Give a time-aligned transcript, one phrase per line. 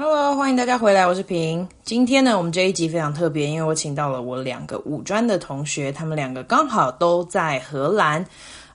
[0.00, 1.68] Hello，欢迎大家回来，我是平。
[1.82, 8.24] 今天呢，我们这一集非常特别，因为我请到了我两个五专的同学，他们两个刚好都在荷兰，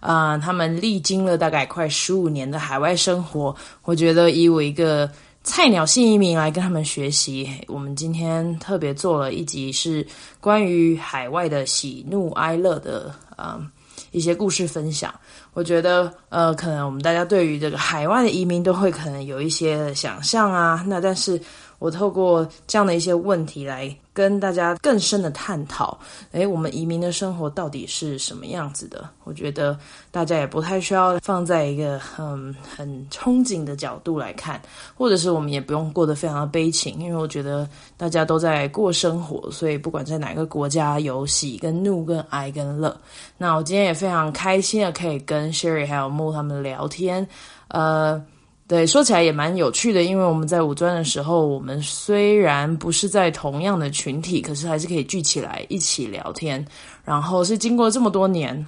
[0.02, 3.56] 啊、他们历经了大概快十五年的海外生活。
[3.86, 5.10] 我觉得以我一个
[5.46, 10.06] 菜鸟新移民来跟他们学习，我们今天特别做了一集是
[10.42, 13.66] 关于海外的喜怒哀乐的，啊、
[14.14, 15.14] 一些故事分享。
[15.54, 20.84] 我觉得，呃，可能我们大家对于这个海外的移民都会可能有一些想象啊。
[20.88, 21.40] 那但是
[21.84, 26.00] 我透过这样的一些问题来跟大家更深的探讨，
[26.32, 29.10] 诶，我们移民的生活到底是什么样子的？
[29.26, 29.78] 我觉得
[30.10, 34.62] 大家也不太需要放在一个很很憧憬的角度来看，
[34.96, 42.98] 或者是我们也不用过得非常的悲情，因为我觉得大家都在过生活，所以不管在哪个国家，有喜跟怒跟哀跟乐。
[43.38, 47.28] 那我今天也非常开心的可以跟 Sherry 还有 Mo 他们聊天，
[47.68, 48.24] 呃。
[48.66, 56.66] 对，说起来也蛮有趣的，因为我们在五专的时候，我们虽然不是在同样的群体，可是还是可以聚起来一起聊天。
[57.04, 58.66] 然后是经过这么多年，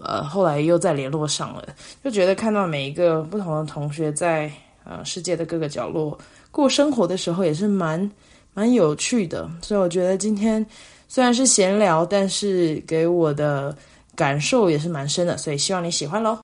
[0.00, 1.64] 呃，后来又再联络上了，
[2.02, 4.50] 就觉得看到每一个不同的同学在
[4.84, 6.18] 呃世界的各个角落
[6.50, 8.10] 过生活的时候，也是蛮
[8.52, 9.48] 蛮有趣的。
[9.62, 10.64] 所以我觉得今天
[11.06, 13.74] 虽然是闲聊，但是给我的
[14.16, 16.36] 感受也是蛮深的，所以希望你喜欢喽。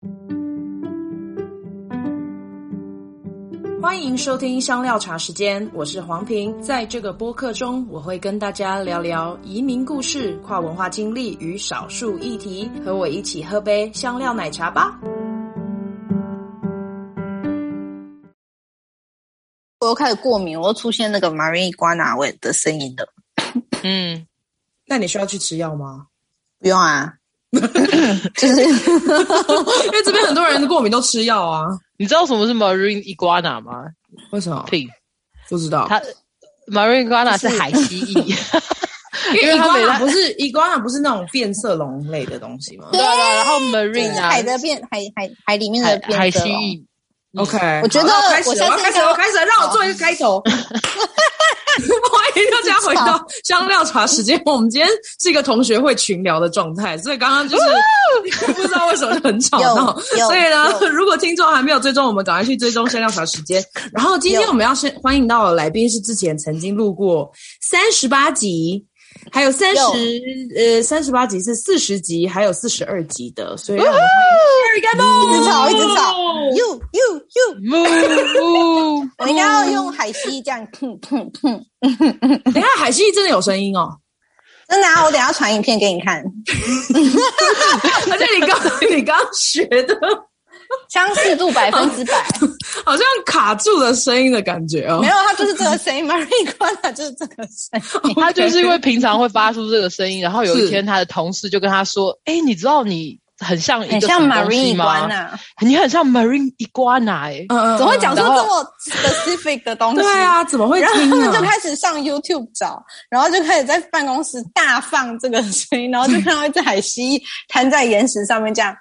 [3.82, 6.62] 欢迎收听香料茶时间，我是黄平。
[6.62, 12.70] 在这个播客中，我会跟大家聊聊移民故事、跨文化经历与少数议题。
[12.84, 15.00] 和我一起喝杯香料奶茶吧。
[19.80, 23.12] 我又开始过敏，我又出现那个 Marine Iguana 味的声音了。
[23.82, 24.24] 嗯，
[24.86, 26.06] 那你需要去吃药吗？
[26.60, 27.14] 不用啊。
[28.34, 31.66] 就是 因为这边很多人的过敏都吃药啊。
[31.98, 33.84] 你知道什么是 marine iguana 吗？
[34.30, 34.64] 为什么？
[34.70, 34.88] 屁，
[35.48, 35.86] 不知道。
[35.88, 36.00] 它
[36.68, 38.18] marine iguana 是海蜥蜴，
[39.42, 42.88] 因为 iguana 不是 iguana 不是那种变色龙类的东西吗？
[42.92, 46.84] 对啊，然后 marine 啊，海的变海海海里面的变色龙海蜥蜴。
[47.36, 50.42] OK，我觉得我开始，我要开始，我开始，让我做一个开头。
[52.50, 54.40] 大家回到香料茶时间。
[54.44, 54.88] 我们今天
[55.20, 57.64] 是一个同学会群聊的状态，所以刚刚就是
[58.46, 59.98] 不知道为什么就很吵闹。
[60.00, 63.62] 所以呢，如果听众还没有追踪，我们赶快去追踪香料茶时间。
[63.92, 68.86] 然后今天我们要先欢迎到的来宾是之前曾经录过三十八集。
[69.30, 69.82] 还有三十
[70.56, 76.14] 呃三十八集是四十集，还有四十二集的，所以一直吵一直吵
[76.56, 77.56] ，you you you，
[79.18, 81.64] 我应该要用海蜥这样，哼哼哼，
[82.52, 83.88] 等下海蜥真的有声音哦，
[84.68, 86.22] 真的啊，我等下传影片给你看，
[88.10, 88.58] 而且你刚
[88.96, 89.96] 你刚学的。
[90.88, 92.12] 相似度百分之百，
[92.84, 95.00] 好像卡住了声音的感觉哦。
[95.00, 98.14] 没有，他就是这个声音，Marine Iguana 就是这个声音。
[98.20, 105.08] 他就是因为平常会发出这个声音，然后有一天他的同事就跟他说：“哎，你知道你很像一个什么东西吗？
[105.60, 110.02] 你很像 Marine Iguana 哎，嗯嗯，怎么会讲出这么 specific 的东西？
[110.02, 110.80] 对啊，怎么会？
[110.80, 118.74] 然后他们就开始上 YouTube 找，然后就开始在办公室大放这个声音，然后就看到一只海蜥瘫在岩石上面这样。”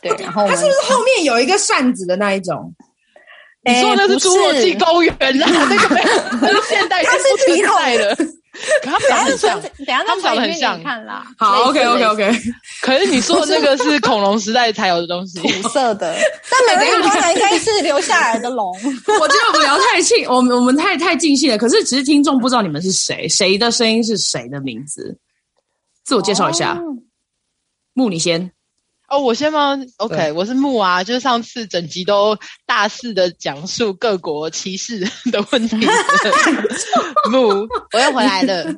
[0.00, 2.74] 对，然后它是不是后面有一个扇子的那一种？
[3.64, 5.46] 你说那是侏罗纪公园啦？
[5.68, 6.08] 那个没有，
[6.40, 8.16] 那是现代，它是皮带的。
[8.82, 10.82] 它长得很像，等下他们长得很像。
[10.82, 12.32] 看啦，好，OK，OK，OK。
[12.82, 16.16] 可是你说的那个是恐龙时代才有的东西，土色的。
[16.50, 18.66] 但每个人应该是留下来的龙。
[18.72, 21.58] 我觉得我们聊太近，我们我们太太尽兴了。
[21.58, 25.16] 可是其实听众不知道你们是谁，谁的声音是谁的名字？
[26.04, 26.80] 自我介绍一下，
[27.94, 28.50] 木，你先。
[29.08, 32.36] 哦，我先吗？OK，我是木啊，就是上次整集都
[32.66, 35.00] 大肆的讲述各国歧视
[35.32, 35.90] 的问题的
[37.32, 38.72] 木，我又回来了， 耶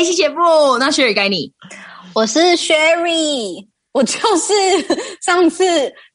[0.00, 0.76] ！yeah, 谢谢木。
[0.78, 1.52] 那 Sherry 该你，
[2.14, 4.52] 我是 Sherry，我就是
[5.24, 5.64] 上次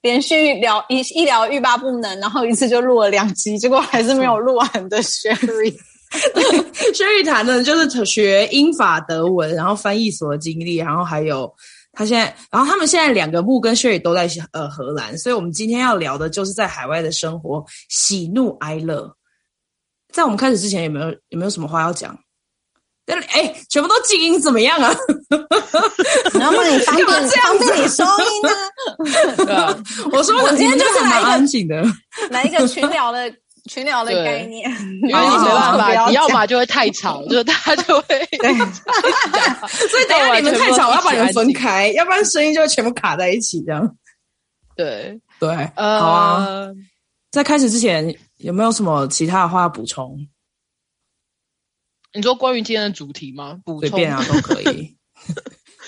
[0.02, 5.74] 连续聊一一聊欲罢不能，然后一次就录了两集，结果还是没有录完的 Sherry。
[6.36, 6.44] 对
[6.92, 11.50] ，Sherry 谈的就是学英法德文，然后翻译所的经历，然后还有。
[11.94, 19.14] 他现在，然后他们现在两个木跟 Sherry 都在呃荷兰，所以我们今天要聊的就是在海外的生活，喜怒哀乐。
[20.14, 22.18] 在我们开始之前，有没有有没有什么话要讲？
[23.04, 24.96] 但哎，全部都静音怎么样啊？
[26.40, 29.36] 然后你方便 这样子你收音呢？
[29.46, 29.84] 对啊，
[30.14, 31.84] 我说我今天就是来安静的，
[32.30, 33.34] 来一个群聊的。
[33.70, 38.20] 群聊的概念， 因为你没办法，你要么就会太吵， 就大家就会。
[39.90, 43.98] 所以等下你们太吵，我要把你们分开，要不然声音就会全部卡在一起，这样。
[44.76, 46.48] 对对，好啊。
[47.32, 50.18] 在开始之前，有没有什么其他的话要补充？
[52.14, 53.60] 你说关于今天的主题吗？
[53.64, 54.98] 补充啊，都可以。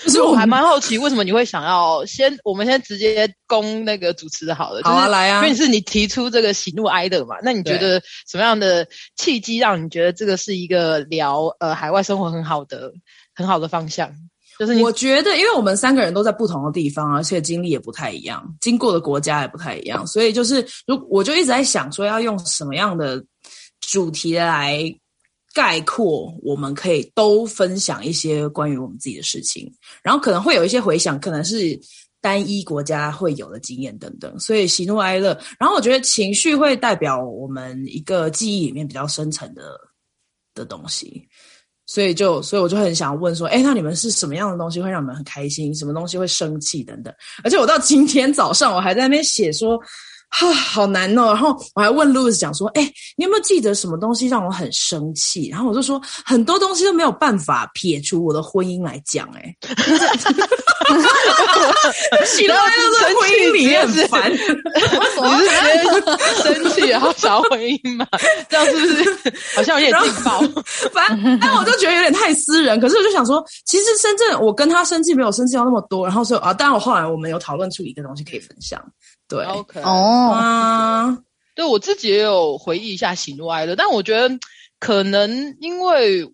[0.04, 2.36] 其实我还蛮好奇，为什么你会想要先？
[2.44, 4.82] 我们先直接攻那个主持的好了。
[4.84, 5.42] 好啊，来啊！
[5.42, 7.98] 因为是你提出这个喜怒哀乐嘛，那你觉得
[8.28, 8.86] 什么样的
[9.16, 12.92] 契机让你觉得这个是一个聊呃海外生活很好的
[13.34, 14.12] 很好的方向？
[14.58, 23.24] 就是我觉得，因为我们三个人都在不同的地方，而且经历也不太一样，经过的国家也不太一样，所以就是如我就一直在想说要用什么样的
[23.80, 24.94] 主题来。
[25.54, 29.72] 概括，我们可以都分享一些关于我们自己的事情，
[30.02, 31.78] 然后可能会有一些回想，可能是
[32.20, 34.36] 单一国家会有的经验等等。
[34.40, 39.78] 所以喜怒哀乐，然后我觉得情绪会代表我们一个记忆里面比较深层的
[40.54, 41.24] 的东西，
[41.86, 45.72] 所以就所以我就很想问说，哎，那你们是什么样的东西会让你们很开心？
[45.74, 47.14] 什么东西会生气等等？
[47.44, 49.80] 而且我到今天早上我还在那边写说。
[50.28, 51.26] 哈，好难哦！
[51.28, 52.82] 然后我还问 Louis 讲说：“哎，
[53.16, 59.28] 你有没有记得什么东西让我很生气？”然后我就说：“很多东西都没有办法撇除我的婚姻来讲。
[59.38, 59.54] ”哎，
[62.26, 62.54] 喜乐
[63.00, 64.56] 在婚姻里面很烦， 你是直
[65.78, 68.06] 接生气然后找婚姻嘛？
[68.50, 70.40] 这样是不是好像有点劲爆？
[70.92, 72.78] 反正但我就觉得有点太私人。
[72.80, 76.04] 可是我就想说，其实深圳我跟他生气没有生气到那么多。
[76.04, 78.82] 然后说啊，当然我后来我们有讨论出一个东西可以分享。
[79.28, 81.18] 对，OK，哦，啊，
[81.54, 84.38] 对我自己也有回忆一下喜怒哀乐，但我觉得
[84.78, 86.30] 可能因为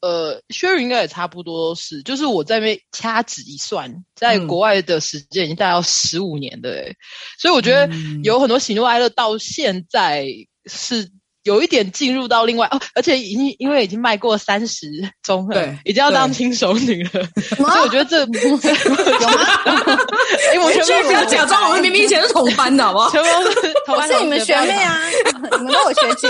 [0.00, 6.96] 呃，Sherry 应该也差不多是，就是我在那边掐指一算，在国外的时间已经大概要十五年的，诶
[7.38, 7.88] 所以我觉得
[8.22, 10.26] 有很多喜怒哀乐到现在
[10.66, 11.10] 是。
[11.44, 14.86] 有一点进入到另外哦，而且已经因为已经迈过三十
[15.22, 17.10] 中了，对，已经要当轻熟女了，
[17.56, 19.38] 所以我觉得这有吗？
[20.52, 23.10] 哎，我全部不要假装，我们明明以前是同班的，好不好？
[23.12, 23.28] 全部
[23.86, 25.00] 同班，是你们学妹啊，
[25.58, 26.28] 你们都我学姐。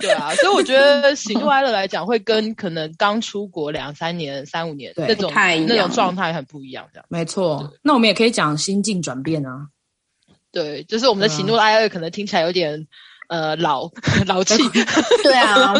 [0.00, 7.72] 对啊，所以我觉得喜怒哀乐来讲，会跟可能刚出国两三年、三五年那种那种状态很不一样，这样没错。
[7.82, 9.68] 那我们也可以讲心境转变啊。
[10.50, 12.88] 对，就是我们的喜怒哀乐可能听起来有点。
[13.28, 13.88] 呃，老
[14.26, 14.56] 老气，
[15.22, 15.72] 对啊，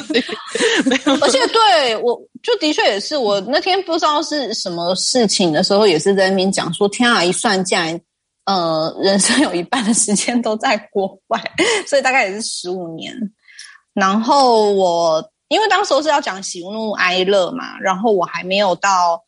[1.21, 8.01] 而且对我就的确也是，我那天不知道是什么事情的时候，也是在那边讲说，天啊，一算竟然，
[8.45, 11.43] 呃，人生有一半的时间都在国外，
[11.87, 13.15] 所以大概也是十五年。
[13.95, 19.23] 然后我因为当时是要讲喜怒哀乐嘛，然后我还没有到。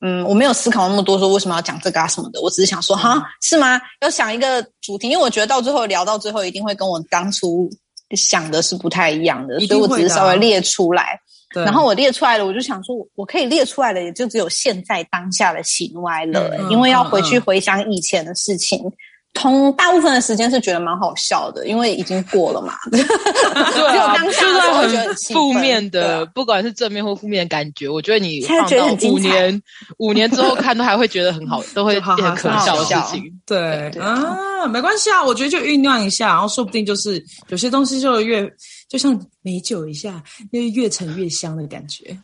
[0.00, 2.40] 嗯，我没有思考那么多，说为什么要讲这个啊什么的。
[2.40, 3.80] 我只是想说，哈，是吗？
[4.00, 7.68] 要想一个主题，因为我觉得到最后聊到最后，一定会跟我当初
[8.10, 11.18] 想的是不太一样的，所以我只是稍微列出来。
[11.54, 18.78] 对，然后我列出来了，我就想说，我可以列出来的，也就只有现在当下的喜怒哀乐，嗯，因为要回去回想以前的事情。
[18.80, 18.92] 嗯嗯
[19.36, 22.74] 通大部分的时间是觉得蛮好笑的，因为已经过了嘛。
[22.90, 24.46] 对啊，当下
[24.78, 29.62] 我觉得负面的，不管是正面或负面的感觉，我觉得你放到五年，
[29.98, 33.22] 五年之后看都还会觉得很好， 都会变得可笑的事情。
[33.46, 38.50] 对啊，没关系啊，我觉得就酝酿一下，然后说不定就是有些东西就越
[38.88, 42.16] 就像美酒一下，因为越陈越香的感觉。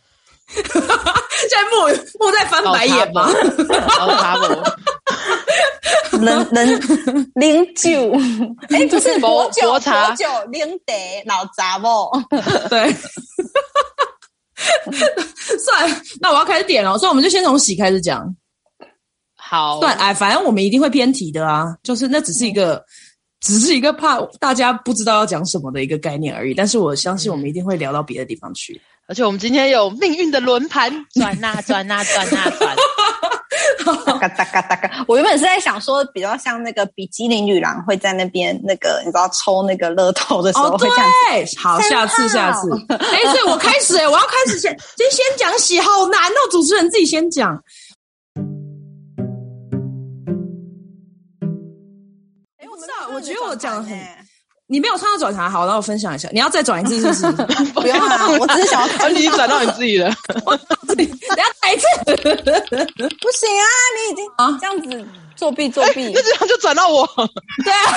[0.52, 1.88] 现在木
[2.20, 3.28] 木在翻白眼吗？
[6.20, 6.66] 能能
[7.34, 8.12] 零酒，
[8.70, 9.80] 哎，不是薄酒，薄
[10.14, 11.86] 酒零得老杂不？
[12.68, 12.92] 对，
[15.58, 18.34] 算了，那我要开始点了，所以我们就先从喜开始讲。
[19.36, 22.82] 好，对，哎，反正我们一定会偏题的啊，就是那只是一个，
[23.40, 26.54] 只是一个怕大家不知道要讲什么的一个概念而已。
[26.54, 28.80] 但是我相信我们一定会聊到别的地方去。
[29.08, 32.76] 而且我们今天有命运的轮盘转啊转啊转啊转，
[34.20, 35.04] 嘎哒嘎哒嘎！
[35.08, 41.10] 我原本是在想说，比较像那个比基尼女郎会在那边那个，你知道抽那个乐透的时候会这样
[41.46, 41.58] 子。
[41.58, 42.70] 好，下次下次。
[42.88, 47.54] 哎，所以我开始哎，我要开始先先 先讲喜，好难哦，主持人自己先讲。
[52.58, 54.21] 哎，我知道，我觉得我讲的很。
[54.72, 56.30] 你没有唱到转台，好，那我分享一下。
[56.32, 57.62] 你要再转一次，是不是？
[57.76, 59.08] 不用啊，我只是想要。
[59.10, 60.10] 你已经转到你自己了。
[60.46, 61.86] 等下再一次。
[63.20, 66.10] 不行啊，你已经啊这样子作弊作弊。
[66.14, 67.06] 那这样就转到我。
[67.62, 67.92] 对啊。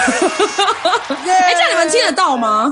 [1.26, 2.70] 哎，这样你们听得到吗？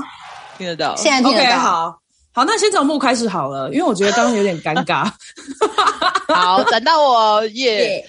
[0.58, 0.94] 听得到。
[0.96, 1.50] 现在听得到。
[1.50, 1.98] Okay, 好，
[2.34, 5.10] 好，那先从木开始好了，因为我觉得刚刚有点尴尬。
[6.28, 8.06] 好，转到我耶。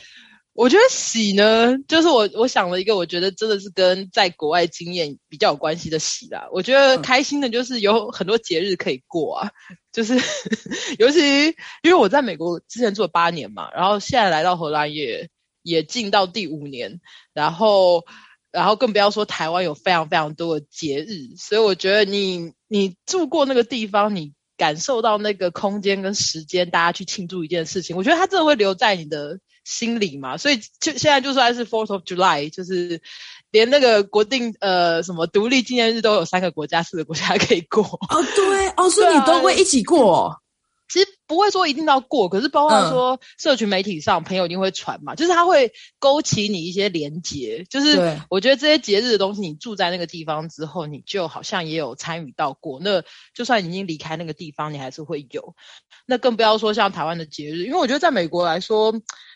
[0.55, 6.47] 我觉得喜呢，就是我我想了一个，我觉得真的是跟在国外经验比较有关系的喜啦。
[6.49, 9.51] 我觉得开心的就是有很多节日可以过啊，
[9.91, 10.15] 就是
[10.97, 11.47] 尤其
[11.83, 15.29] 因为我在美国之前住了八年嘛，然后现在来到荷兰也
[15.61, 17.01] 也进到第五年，
[17.33, 18.05] 然后
[18.49, 30.37] 然后更不要说台湾有非常非常多的节日，所以我觉得你你住过那个地方，你感受到那个空间跟时间，大家去庆祝一件事情，我觉得它真的会留在你的心理嘛。
[30.37, 33.01] 所以就现在就算是 Fourth of July，就是
[33.51, 37.83] 连那个国定呃什么独立纪念日都有三个国家、四个国家可以过。
[37.83, 40.41] 哦，对，哦，所以你都会一起过。
[40.87, 47.65] 其实不会说一定要过，可是包括说社群媒体上、嗯、朋友一定会传嘛，就是他会勾起你一些连结。
[47.71, 52.79] 就是我觉得这些节日的东西，你住在那个地方之后，你就好像也有参与到过。
[52.83, 53.01] 那
[53.33, 55.55] 就算已经离开那个地方，你还是会有。
[56.05, 58.93] 那更不要说像台湾的节日，因为我觉得在美国来说，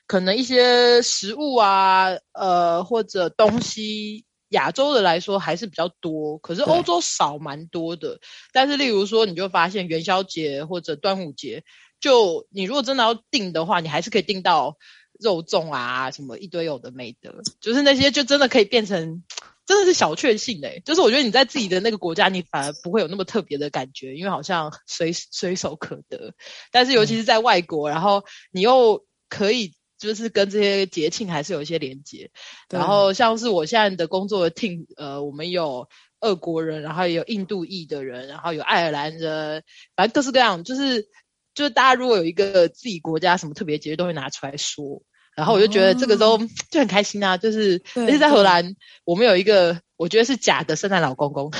[0.09, 4.25] 可能一些食物啊，呃，或者东西。
[4.51, 8.19] 亚洲的来说还是比较多，可是欧洲少蛮多的。
[8.51, 11.63] 但是，例如说，你就发现元宵节或者端午节，
[11.99, 14.75] 就你如果真的要订的话，你还是可以订到
[15.19, 19.23] 肉粽啊，什么一堆有的没的，就是那些就真的可以变成
[19.67, 20.81] 真的是小确幸诶。
[20.83, 26.33] 就是我觉得你在自己的那个国家，你反而不会有那么特别的感觉，因为好像随随手可得。
[26.71, 29.75] 但是，尤其是在外国，嗯、然后你又可以。
[29.99, 32.31] 就是跟这些节庆还是有一些连接，
[32.69, 35.87] 然后像是我现在的工作的 team，呃，我们有
[36.21, 39.63] 俄国人，然后也有印度裔的人，然后有爱尔兰人，
[39.95, 41.05] 反正各式各样，就是
[41.53, 45.03] 就是大家如果有一个自己国家什么特别节日，都会拿出来说，
[45.35, 46.37] 然后我就觉得这个都
[46.71, 49.79] 就很开心啊，就是而且在荷兰，我们有一个。
[49.99, 51.59] 我觉得是假的圣诞老公公， 他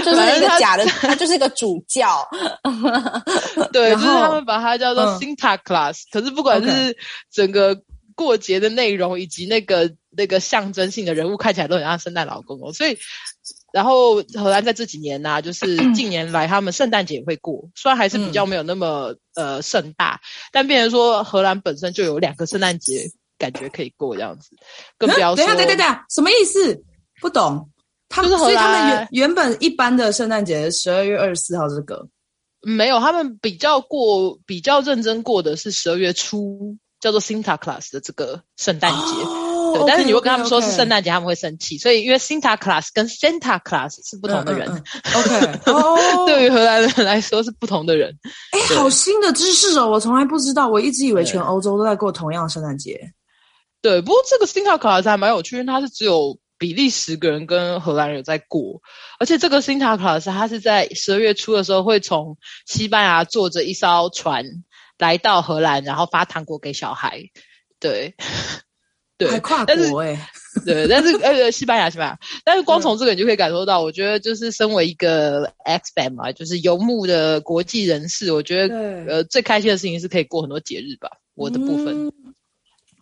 [0.00, 2.26] 就是一个假的，他就是一个主教，
[3.70, 6.08] 对，就是他们把它叫做 Santa Claus，嗯。
[6.10, 6.96] 可是不管是
[7.30, 7.78] 整个
[8.14, 12.72] 过节的内容，以及那个那个象征性的人物，看起来都很像圣诞老公公。
[12.72, 12.96] 所以，
[13.74, 20.18] 然后荷兰在这几年呢，啊，就是 近年来他们圣诞节也会过，虽然还是比较没有那么呃盛大，
[20.50, 23.10] 但变成说荷兰本身就有两个圣诞节。
[23.44, 24.50] 感觉可以过这样子，
[24.96, 25.36] 更不要说。
[25.36, 26.82] 等下，等下，等下，什么意思？
[27.20, 27.68] 不懂。
[28.08, 32.06] 他们，所以他们原原本一般的圣诞节十二月二十四号这个
[32.60, 38.96] 没有，他们比较过比较认真过的是十二月初，叫做 Santa Claus 的这个圣诞节。
[38.96, 41.16] Oh, 对，okay, 但是你会跟他们说是圣诞节，okay, okay.
[41.16, 41.76] 他们会生气。
[41.76, 44.68] 所以因为 Santa Claus 跟 Santa Claus 是不同的人。
[44.70, 48.16] 嗯嗯、OK，哦， 对于荷兰人来说是不同的人。
[48.52, 53.12] 哎、欸，好新的知识哦，我从来不知道，我一直以为全欧洲都在过同样的圣诞节。
[53.84, 58.80] 对，不过这个 Santa Claus 还蛮有趣，因为它是只有比利时个人跟荷兰人有在过，
[59.20, 64.46] 而且这个 Santa Claus 它是在十二月初的时候会从西班牙坐着一艘船
[64.96, 67.24] 来到荷兰，然后发糖果给小孩。
[67.78, 68.14] 对，
[69.18, 70.28] 对，还跨国哎、欸，
[70.64, 78.74] 对，但是呃，西班牙西班牙，但是光从这个你就可以感受到，我觉得就是身为一个 expat 嘛，就是游牧的国际人士，我觉得
[79.06, 82.06] 呃最开心的事情是可以过很多节日吧，我的部分。
[82.06, 82.12] 嗯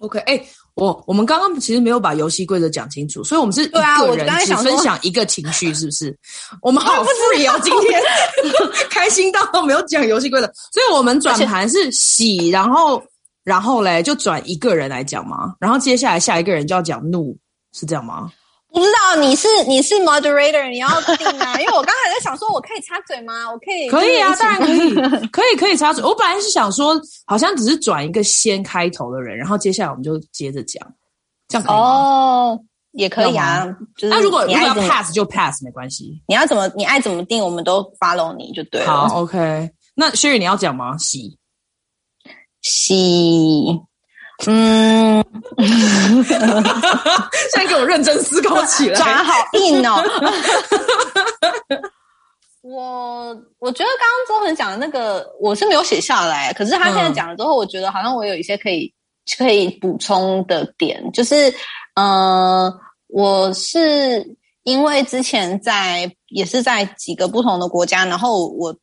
[0.03, 6.17] OK，哎、欸，我我们刚刚其实没有把游戏规则讲清楚，所以我们是一个人只分享一个情绪，是不是？
[6.63, 8.03] 我们 好 free 哦，今天
[8.91, 13.03] 开心到没有讲游戏规则，所以我们转盘是喜，然后
[13.45, 17.37] 然后嘞就转一个人来讲嘛，然后接下来下一个人就要讲怒，
[17.73, 18.31] 是这样吗？
[18.73, 21.55] 不知道你是你是 moderator，你要定啊？
[21.61, 23.51] 因为我刚才在想说，我可以插嘴吗？
[23.51, 23.89] 我可以？
[23.89, 24.95] 可以啊，当然可以，
[25.29, 26.03] 可以可以插嘴。
[26.03, 30.83] 我本来是想说，好像只是转一个先开头的人，然后接下来我们就接着讲，
[31.49, 31.83] 这样可以吗？
[31.83, 32.61] 哦，
[32.93, 33.67] 也可以啊。
[33.97, 39.09] 就是那如果你要 pass 就 pass 没关系，你要怎么你爱怎么定，我们都 follow 你就对了。
[39.09, 39.71] 好，OK。
[39.95, 40.97] 那 Sherry 你要讲吗？
[40.97, 41.37] 喜
[42.63, 43.83] 喜。
[44.47, 45.25] 嗯，
[46.27, 46.41] 现
[47.55, 50.03] 在给我认真思考起来，转好硬哦。
[52.63, 58.93] 我我觉得刚刚周恒讲的那个，我是没有写下来，可是他现在讲了之后，我觉得好像我有一些可以
[59.39, 61.51] 可以补充的点，就是，
[61.95, 68.75] 嗯、呃，我是因为之前在也是在几个不同的国家，然后我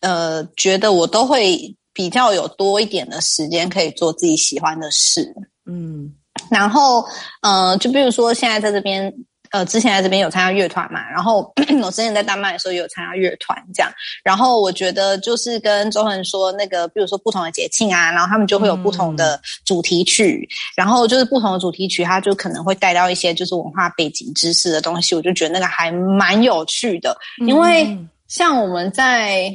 [0.00, 1.76] 呃觉得我都会。
[2.00, 5.30] 比较有多一点的时间可以做自己喜欢的事，
[5.66, 6.10] 嗯，
[6.50, 7.04] 然后
[7.42, 9.12] 呃，就比如说现在在这边，
[9.50, 11.52] 呃，之前在这边有参加乐团嘛，然后
[11.84, 13.92] 我之前在丹麦的时候也有参加乐团这样，
[14.24, 27.14] 然后我觉得就是跟周恒说那个，比如说不同的节庆啊，然后他们就会有不同的主题曲，嗯，然后就是不同的主题曲，它就可能会带到一些就是文化背景知识的东西，我就觉得那个还蛮有趣的，
[27.46, 27.94] 因为
[28.26, 29.54] 像我们在。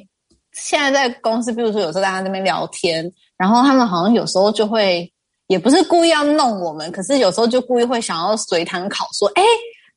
[0.56, 5.12] 现在在公司，比如说有时候大家在那边聊天，然后他们好像有时候就会，
[5.48, 9.44] 也不是故意要弄我们，可是有时候就故意会想要随堂考说，哎，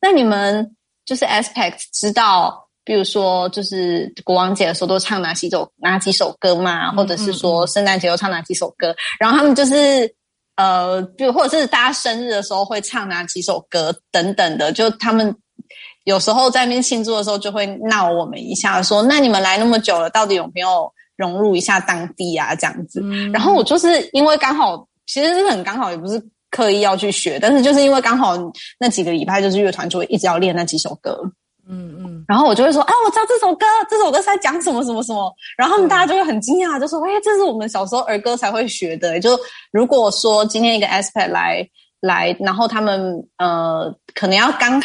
[0.01, 0.75] 那你们
[1.07, 10.13] 就是 aspect 知道，比如说就是国王节的时候都唱哪几首哪几首歌嘛，或者是说圣诞节又唱哪几首歌，然后他们就是
[10.57, 15.35] 呃，比如或者是大家生日的时候会唱哪几首歌等等的，就他们
[16.09, 22.55] 有时候在那边庆祝的时候就会闹我们一下，说那你们来那么久了，到底有没有融入一下当地啊？
[22.55, 23.01] 这样子。
[23.05, 26.19] 嗯、然后我就是因为刚好，其实是很刚好，也不是
[26.51, 28.35] 刻意要去学，但是就是因为刚好
[28.81, 31.21] 那几个礼拜就是乐团就会一直要练那几首歌。
[31.69, 39.21] 嗯嗯，然后我就会说啊，我知道这首歌，这首歌是在讲什么什么什么，然后他们大家就会很惊讶，就说，哎，这是我们小时候儿歌才会学的。
[39.21, 39.39] 就
[39.73, 41.69] 如果说今天一个 aspect 来
[42.01, 44.81] 来，然后他们呃，可能要刚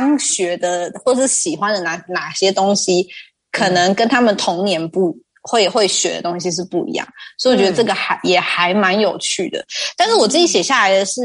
[0.00, 3.06] 刚学的或是喜欢的哪哪些东西，
[3.52, 7.06] 可能跟他们童年不会会学的东西是不一样，
[7.38, 9.64] 所以我觉得这个还也还蛮有趣的。
[9.96, 11.20] 但是我自己写下来的是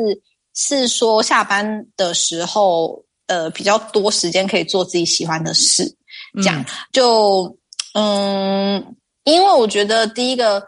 [0.54, 3.04] 是说下班的时候。
[3.28, 5.86] 呃，比较多时间可以做自己喜欢的事，
[6.44, 7.58] 这样、嗯、就
[7.94, 10.62] 嗯，因为我觉得第一个，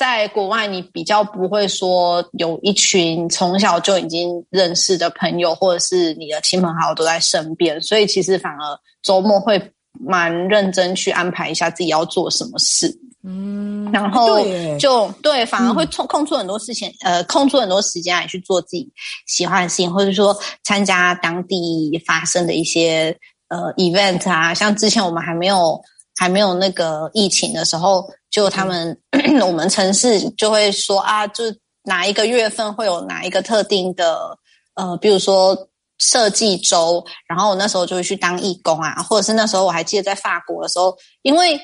[0.00, 9.60] 在国外你比较不会说有一群从小就已经认识的朋友，或者是你的亲朋好友都在身边，所以其实反而周末会
[9.92, 12.90] 蛮认真去安排一下自己要做什么事。
[13.22, 14.38] 嗯，然后
[14.78, 18.90] 就对，对，反而会空空出很多事情，嗯、呃，空出很多时间来去做自己
[19.26, 23.14] 喜欢的事情，或者说参加当地发生的一些
[23.48, 25.78] 呃 event 啊，像之前我们还没有
[26.16, 31.44] 还没有那个疫情的时候，就他们、嗯、 我们城市就会说啊，就
[31.84, 34.38] 哪一个月份会有哪一个特定的
[34.74, 35.68] 呃，比如说
[35.98, 41.60] 设计周，然后我那时候就会去当义工啊，或者是那时候我还记得在法国的时候，因为。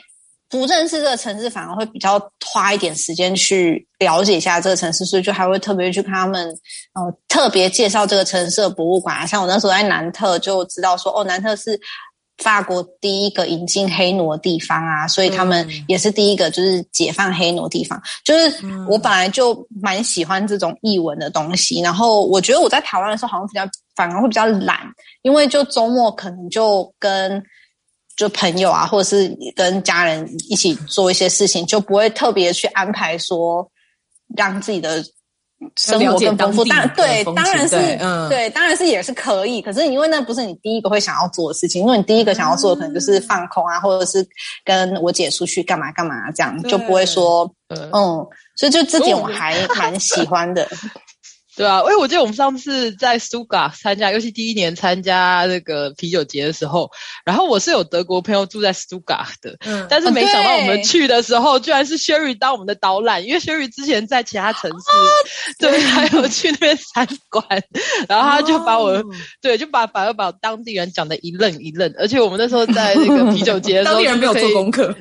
[0.48, 6.48] 不认识这个城市，反而会比较花一点时间去了解一下这个城市，所以就还会特别去看他们，
[6.94, 9.26] 呃，特别介绍这个城市的博物馆啊。
[9.26, 11.78] 像我那时候在南特就知道说，哦，南特是
[12.38, 18.00] 法国第一个引进黑奴的地方啊，所以他们也是第一个就是解放黑奴的地方。
[18.24, 23.62] 就是我本来就蛮喜欢这种译文的东西，然后我觉得我在台湾的时候好像比较
[23.94, 24.80] 反而会比较懒，
[25.22, 27.42] 因为就周末可能就跟。
[28.16, 33.70] 就朋友啊，或者是跟家人一起做一些事情，就不会特别去安排说
[34.34, 35.04] 让自己的
[35.76, 36.64] 生活更丰富。
[36.64, 37.76] 当然，对，当然是
[38.28, 39.60] 对，当然是也是可以。
[39.60, 44.26] 可是因为那不是你第一个会想要做的事情，因为你第一个想要做的可能就是放空啊，嗯、或者是
[44.64, 48.26] 跟我姐出去干嘛干嘛这样，就不会说嗯，嗯。
[48.58, 50.66] 所以就这点我还 蛮喜欢的。
[51.56, 56.90] 对啊，因为我记得我们上次在苏格参加，尤其第一年参加那个啤酒节的时候，
[57.24, 65.00] 然后我是有德国朋友住在苏格的，嗯，但是没想到我们去的时候，居然是 Sherry 当我们的导览，因为 Sherry 之前在其他城市，啊、
[65.58, 67.46] 对，还有去那边参观，
[68.06, 69.04] 然后他就把我，哦、
[69.40, 74.94] 对，就把反而把当地人讲的一愣一愣，而且我们那时候在那个啤酒节的时候，当地人没有做功课，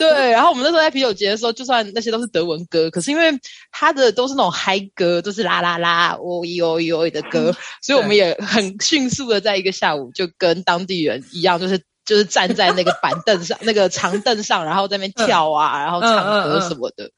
[0.00, 3.30] 对，然后我们那时候在啤酒节的时候，就算那些都是德文歌，可是因为
[3.70, 5.43] 他的都是那种嗨歌，都是。
[5.44, 17.10] 啦啦啦，哦哟哟的歌，所以我们也很迅速的在一个下午就跟当地人一样，就是就是站在那个板凳上， 那个长凳上，然后在那边跳啊，然后唱歌什么的。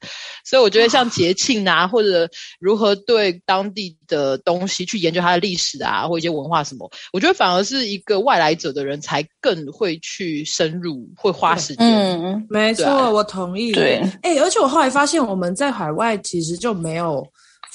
[0.44, 2.28] 所以我觉得像节庆啊，或者
[2.60, 11.84] 如何对当地的东西去研究它的历史啊，或一些文化什么，我觉得反而是一个外来者的人才更会去深入，会花时间。
[11.84, 13.72] 嗯，没错，我同意。
[13.72, 17.26] 对，哎，而且我后来发现我们在海外其实就没有。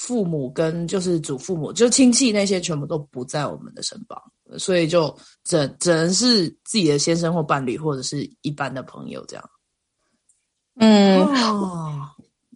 [0.04, 4.20] 父母跟就是祖父母，就亲戚那些全部都不在我们的身旁，
[4.58, 9.50] 所以就只只能是自己的先生或伴侣，或者是一般的朋友这样。
[10.80, 12.00] 嗯，哦、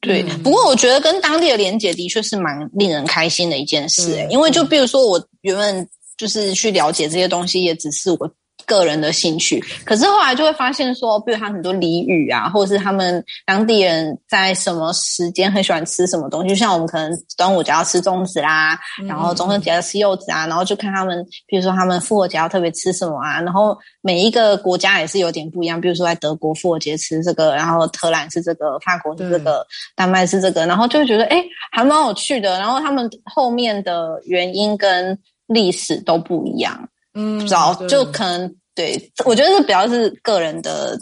[0.00, 0.24] 对。
[0.28, 8.34] 嗯、不过我觉得跟当地的连结的确是蛮令人开心的一件事、欸，嗯、因为就比如说我原本就是去了解这些东西，也只是我。
[8.66, 36.88] 个人的兴趣，可是后来就会发现说，比如他很多俚语啊，或者是他们当地人在什么时间很喜欢吃什么东西，就像我们可能端午节要吃粽子啦，然后中秋节要吃柚子啊，然后就看他们，比如说他们复活节要特别吃什么啊，然后每一个国家也是有点不一样，比如说在德国复活节吃这个，然后荷兰是这个，法国是这个，丹麦是这个，然后就会觉得诶还蛮有趣的，然后他们后面的原因跟历史都不一样。
[37.16, 40.98] 嗯，不知道，就可能对，我觉得是比较是个人的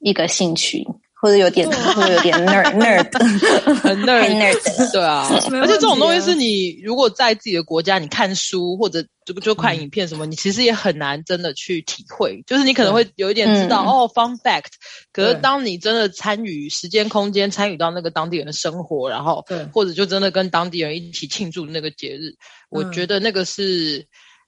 [0.00, 5.26] 一个兴趣，或者有点，或者有点 nerd nerd，很 nerd，对啊。
[5.52, 12.42] 而且这种东西是你如果在自己的国家，你看书或者就就看影片什么，你其实也很难真的去体会。
[12.46, 14.72] 就是你可能会有一点知道哦，fun fact，
[15.10, 19.42] 可是当你真的参与时间空间，参与到那个当地人的生活，然后
[19.72, 22.34] 或者就真的跟当地人一起庆祝那个节日，
[22.68, 24.06] 我觉得那个是。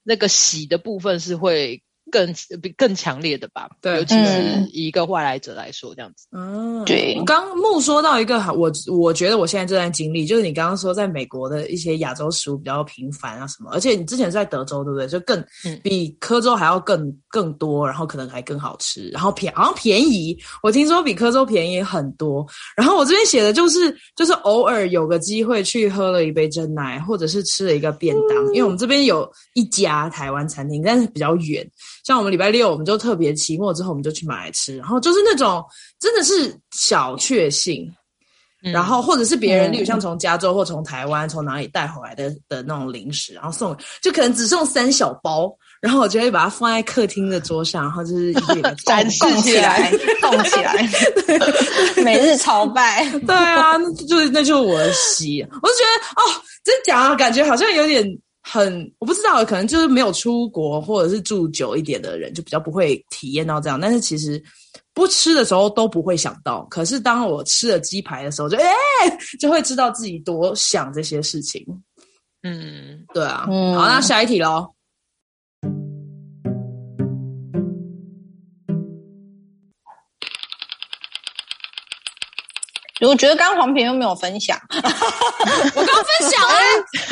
[0.08, 6.26] 那个洗的部分是会更比更强烈的吧，对，尤其是以一个外来者来说，这样子。
[6.32, 7.20] 嗯，对。
[7.26, 15.06] 刚木说到一个，我我觉得我现在正在经历，就是你刚刚说在美国的一些亚洲食物比较频繁啊什么，而且你之前是在德州对不对？
[15.06, 15.44] 就更
[15.82, 22.46] 比科州还要更更多，然后可能还更好吃，然后便好像便宜，我听说比科州便宜很多。
[22.76, 31.68] 然后我这边写的就是就是偶尔有个机会去喝了一杯真奶，或者是吃了一个便当，嗯、因为我们这边有一家台湾餐厅，但是比较远。
[32.08, 35.62] 像我们礼拜六，我们就特别期末之后，我们就去买来吃，然后就是那种
[36.00, 37.86] 真的是小确幸，
[38.64, 48.34] 嗯、然后或者是别人，嗯、例如像从加州或从台湾从哪里带回来的的那种零食，然后送，就可能只送三小包，然后我就会把它放在客厅的桌上，然后就是一
[49.10, 49.92] 示起来，
[50.22, 50.88] 动起来，
[52.02, 58.18] 每日朝拜，对啊，那就是那就是我的喜，我就觉得哦，真讲啊，感觉好像有点。
[58.50, 63.78] 很，我不知道，可能就是没有出国或者是住久一点的人，就比较不会体验到这样。
[63.78, 64.42] 但是其实
[64.94, 71.62] 不吃的时候都不会想到，可是当我吃了鸡排的时候就，就、欸、哎就会知道自己多想这些事情。
[72.42, 73.46] 嗯，对啊。
[73.50, 74.66] 嗯，好，那下一题喽。
[83.00, 86.56] 我觉得刚刚黄平又没有分享， 我刚分享啊，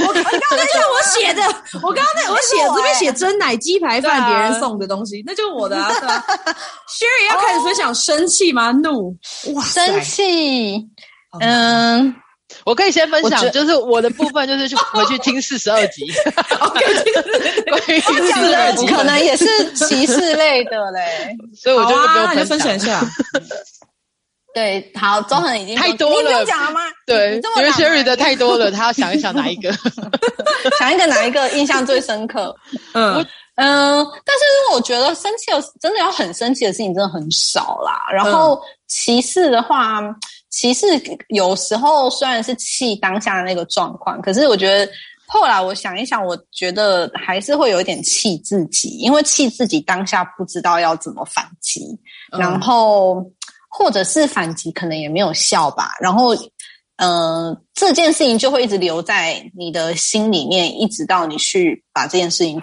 [0.09, 1.43] 我刚刚那是我写的，
[1.83, 5.91] 我刚刚那我写这边写珍奶鸡排饭别人送的东西，那就是我的啊。
[6.89, 8.73] Sherry 要开始分享生气吗？
[8.73, 9.17] 怒。
[9.55, 10.85] 哇，生气，
[11.41, 12.15] 嗯，
[12.65, 16.07] 我可以先分享，就是我的部分就是去回去听四十二集。
[17.69, 18.87] 关于四十二集。
[18.87, 23.05] 可能也是歧视类的嘞，所以我就不用分享一下。
[24.57, 26.81] 对，好，中恒已经太多了，你不用讲了吗？
[27.05, 29.71] 对，因为 Sherry 的太多了，他要想一想哪一个，
[30.81, 32.57] 想一个哪一个印象最深刻。
[32.95, 33.17] 嗯
[33.57, 38.01] 嗯、呃，但是因为我觉得生气的，真的要很生气的事情真的很少啦。
[38.11, 40.01] 然后歧视的话，
[40.49, 40.87] 歧视
[41.29, 44.91] 有时候虽然是气当下的那个状况，可是我觉得
[45.27, 51.83] 后来我想一想，我觉得还是会有一点气自己，因为气自己当下不知道要怎么反击，
[52.33, 53.23] 嗯、然后。
[53.79, 56.35] 或者是反击可能也没有效吧，然后，
[56.97, 62.63] 嗯、呃，这件事情就会一直留在你的心里面，一直到你去把这件事情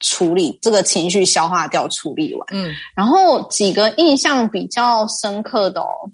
[0.00, 2.46] 处理，这个情绪消化掉、处理完。
[2.50, 6.10] 嗯，然后几个印象比较深刻的哦，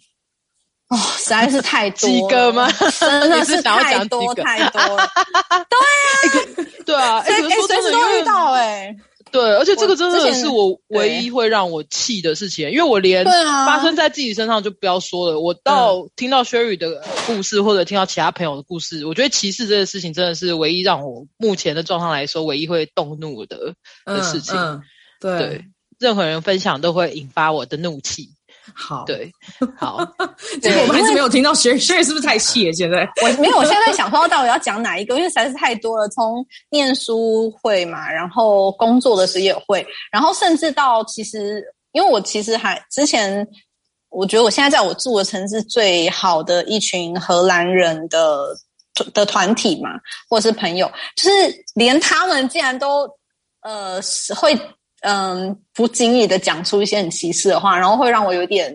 [0.89, 2.69] 哦，实在是太多了， 几个吗？
[2.99, 5.09] 真的是太多太多了。
[5.71, 8.97] 对啊，对啊，哎，随时都遇到哎。
[9.33, 15.41] 对，而且这个真的是我唯一会让我气的事情，因为我连发生在自己身上就不要说了。
[15.41, 24.57] 我到听到 Sherry 的故事，或者听到其他朋友的故事，我觉得歧视这个事情真的是唯一让我目前的状况来说，唯一会动怒的的事情。
[24.59, 24.83] 嗯嗯、
[25.21, 25.65] 对，对，
[25.99, 28.31] 任何人分享都会引发我的怒气。
[28.75, 29.33] 好，对，
[29.77, 29.99] 好，
[30.63, 32.73] 这个我们还是没有听到 Sherry，Sherry 是不是太气了？
[32.73, 36.09] 现在 我没有，我现在想说到底要讲哪一个，因为实在是太多了。
[36.09, 43.47] 从念书会嘛，然后工作的时候也会，然后甚至到其实，因为我其实还之前，
[44.09, 48.57] 我觉得我现在在我住的城市最好的一群荷兰人的
[49.13, 49.91] 的团体嘛，
[50.29, 51.31] 或者是朋友，就是
[51.75, 53.09] 连他们竟然都
[53.63, 54.01] 呃
[54.37, 54.59] 会。
[55.01, 58.75] 嗯，不经意的讲出一些很歧视的话，然后会让我有点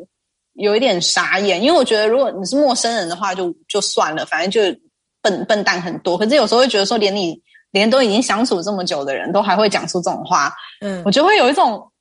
[0.53, 4.79] 有一点傻眼，因为我觉得如果你是陌生人的话就，就就算了，反正就
[5.21, 6.17] 笨笨蛋很多。
[6.17, 7.39] 可是有时候会觉得说，连你
[7.71, 11.91] 连都已经相处这么久的人都还会讲出这种话，嗯，我就会有一种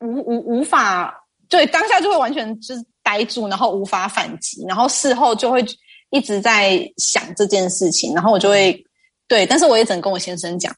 [0.00, 1.14] 无无无法
[1.48, 5.64] 对当下就会完全就是呆住，然后无法反击，然后事后就会
[6.10, 8.84] 一直在想这件事情，然后我就会
[9.28, 10.74] 对，但是我也只能跟我先生讲。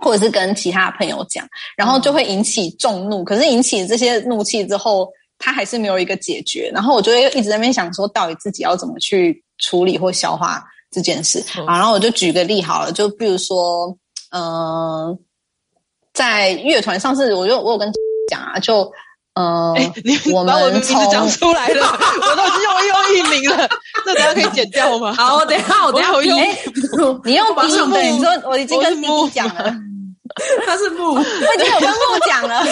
[0.00, 3.22] 或者是跟其他朋友讲，然后就会引起众怒。
[3.22, 5.08] 可是引起这些怒气之后，
[5.38, 6.70] 他还是没有一个解决。
[6.74, 11.44] 然后我就会一直在那边想说，到底自己要怎么去处理或消化这件事。
[11.48, 13.94] 好，然后我就举个例好了，就比如说，
[14.30, 15.18] 嗯、呃，
[16.12, 17.92] 在乐团上次，我就我有跟
[18.30, 18.90] 讲啊，就
[19.34, 23.68] 嗯，呃欸、你我们把我的名字讲出来了， 我都已经用用艺名了，
[24.04, 25.12] 这等下可以剪掉吗？
[25.14, 26.38] 好，等下我等下我用，
[27.24, 29.74] 你用笔名，你说我已经跟你讲了。
[30.66, 32.58] 他是木，我已经有跟木讲了。
[32.62, 32.66] 哎、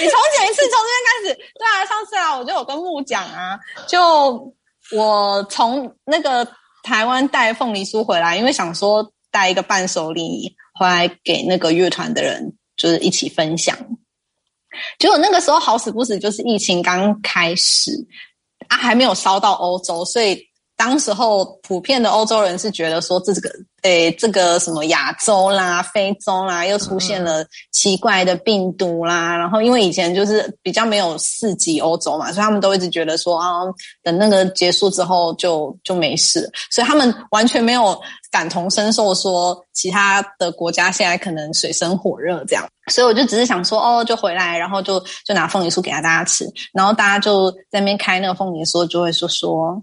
[0.00, 1.34] 你重讲一次，从这边开始。
[1.58, 3.58] 对啊，上次啊，我就有跟木讲啊。
[3.86, 4.54] 就
[4.92, 6.46] 我从那个
[6.82, 13.76] 台湾带凤梨酥回来，因为想说带一个伴手礼回来给那个乐团的人，就是一起分享。
[14.98, 17.90] 结果那个时候好死不死，就是疫情刚开始
[18.68, 20.49] 啊，还没有烧到欧洲，所以。
[20.80, 23.50] 当时候普遍的欧洲人是觉得说这个，
[23.82, 29.36] 诶，这个什么亚洲啦、非洲啦，又出现了奇怪的病毒啦。
[29.36, 33.60] 然后因为以前就是比较没有四级欧洲嘛，所以他们都一直觉得说啊，
[34.02, 36.50] 等那个结束之后就就没事。
[36.70, 42.66] 所以他们完全没有感同身受，说其他的国家现在可能水深火热这样。
[42.90, 49.82] 所以我就只是想说，哦，就回来，然后就就拿凤梨酥给大家吃，然后大家就在那边开那个凤梨酥，就会说说。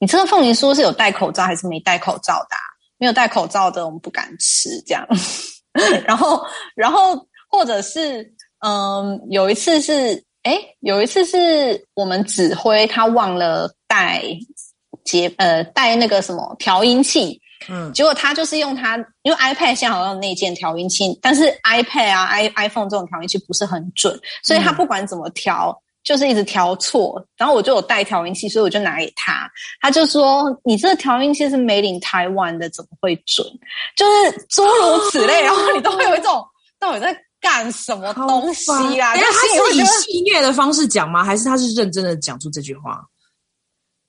[0.00, 2.62] 你这个凤梨酥是有戴口罩还是没戴口罩的啊？
[2.98, 5.06] 没有戴口罩的，我们不敢吃这样。
[6.06, 8.32] 然后，然后或者是，
[8.66, 14.24] 嗯，有一次是，诶，有一次是我们指挥他忘了带
[15.04, 25.70] 节，呃，带那个什么调音器，嗯，结果他就是用他，因为 iPad 现在好像有内建调音器，但是 iPad 啊、i iPhone 这种调音器不是很准，所以他不管怎么调。
[25.70, 29.46] 嗯就是一直调错，然后我就有带调音器，所以我就拿给他，
[29.78, 33.46] 他就说：“你这个调音器是 made in Taiwan 的，怎么会准？”
[33.94, 36.42] 就是诸如此类， 然后你都会有一种
[36.80, 39.14] 到底在干什么东西啊？
[39.16, 41.22] 因为他是以戏谑的方式讲吗？
[41.22, 43.04] 还是他是认真的讲出这句话？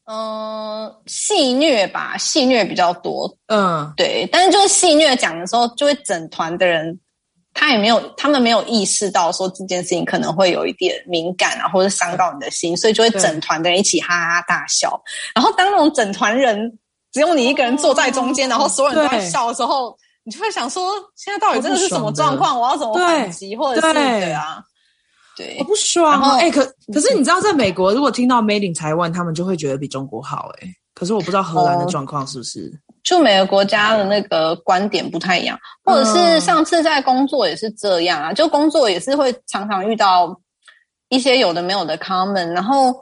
[0.06, 3.30] 嗯，戏虐吧，戏虐比较多。
[3.48, 6.98] 嗯，对，但是就是戏虐讲的时候，就会整团的人。
[7.60, 14.98] 他也没有，他们没有意识到说这件事情可能会有一点敏感啊，或者伤到你的心，所以就会整团的人一起哈哈大笑。
[15.36, 16.80] 然后当那种整团人
[17.12, 19.94] 只有你一个人坐在中间，然后所有人都在笑的时候，
[20.24, 22.58] 你就会想说：现在到底真的是什么状况？
[22.58, 23.54] 我要怎么反击？
[23.58, 24.64] 或者是对啊，
[25.36, 26.38] 对，我不爽。
[26.38, 30.50] 哎、欸，可可是你知道，在美国，如果听到 Made in Taiwan，他们就会觉得比中国好。
[30.62, 32.72] 哎，可是我不知道荷兰的状况是不是。
[32.86, 40.40] 哦就每个国家的那个观点不太一样，或者是上次在工作也是这样啊，就工作也是会常常遇到
[41.08, 42.94] 一些有的没有的 comment，然后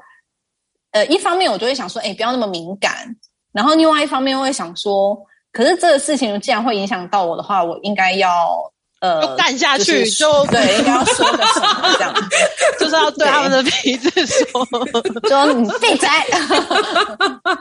[0.91, 3.17] 呃，一方面我就会想说，哎，不要那么敏感，
[3.52, 5.17] 然后另外一方面我会想说，
[5.52, 8.72] 可是这个事情既然会影响到我的话，我应该要。
[8.99, 12.13] 呃，就干下去，就对，应该要说个什么这样，
[12.79, 14.65] 就是要对他们的鼻子说，
[15.27, 16.10] 说你闭嘴。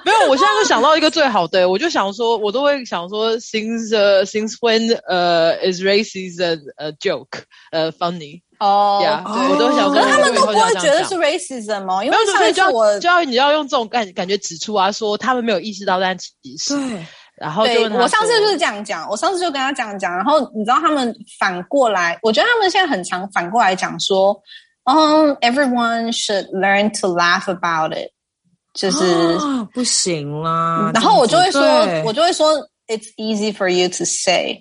[0.04, 12.02] 没有，我现在就想到一个最好的，我就想说，我都会想说，since、uh, since when 呃、uh, is racism a joke 呃、uh, funny 哦、对我都想说，可是他们都不会觉得是 racism 吗？
[12.02, 17.06] 因为上一次我就要你要用这种感感觉指出啊，说他们没有意识到，但其实对。
[17.36, 24.34] 然后对，我上次就是这样讲，我上次就跟他这样讲，然后你知道他们反过来，我觉得他们现在很常反过来讲说，
[24.84, 28.10] 嗯、um,，everyone should learn to laugh about it，
[28.72, 30.90] 就是、哦、不行啦。
[30.94, 31.62] 然后我就会说，
[32.04, 32.54] 我就会说
[32.86, 34.58] ，it's easy for you to say，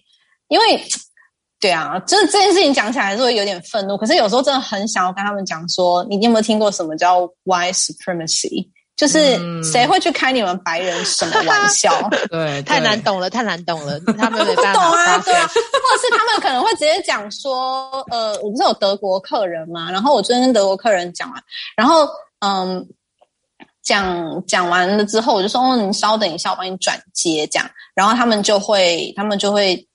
[0.49, 0.83] 因为
[1.61, 8.67] 对啊，就是这件事情讲起来还是会有点愤怒，可是有时候真的很想要跟他们讲说，你有没有听过什么叫 white supremacy？
[8.95, 11.91] 就是谁会去开你们白人什么玩笑？
[12.09, 15.33] 对， 对，太难懂了，太难懂了，他们没办法 不懂啊，对。
[15.33, 21.43] 啊，或者是他们可能会直接讲说，呃，我不是有德国客人嘛，然后我昨天跟德国客人讲完，
[21.75, 22.07] 然后
[22.39, 22.87] 嗯，
[23.83, 29.87] 讲讲完了之后，我就说，哦，你稍等一下，我帮你转接，这样，然后他们就会，他们就会。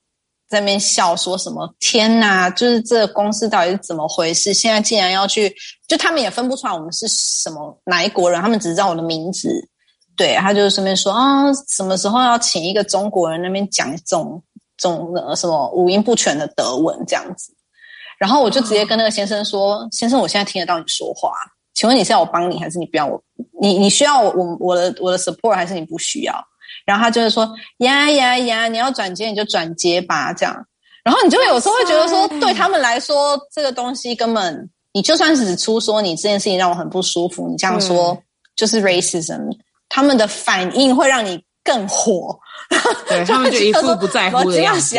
[0.51, 1.73] 在那边笑说什么？
[1.79, 2.49] 天哪！
[2.49, 4.53] 就是这个公司到底是怎么回事？
[4.53, 5.55] 现在竟然要去，
[5.87, 9.49] 就他们也分不出来我们是什么哪一国人，他们只知道我的名字。
[10.17, 14.43] 对，他就顺便说啊，什么时候要请一个中国人那边讲这种
[14.75, 17.53] 这种呃什么五音不全的德文这样子。
[18.19, 21.31] 然后我就直接跟那个先生说：“、先生，我现在听得到你说话，
[21.73, 23.23] 请问你是要我帮你，还是你不要我？
[23.61, 26.35] 你你需要我我的我的 support，还是你不需要？”
[26.85, 30.55] 然后他就是说呀呀呀，你要转接你就转接吧，这样。
[31.03, 38.15] 然后你就会有时候会觉得说，对他们来说，这个东西根本，你就算是指出说你这件事情让我很不舒服，你这样说
[38.55, 39.49] 就是 racism，
[39.89, 42.37] 他们的反应会让你更火。
[43.07, 44.95] 对，他们就一副不在乎的样子。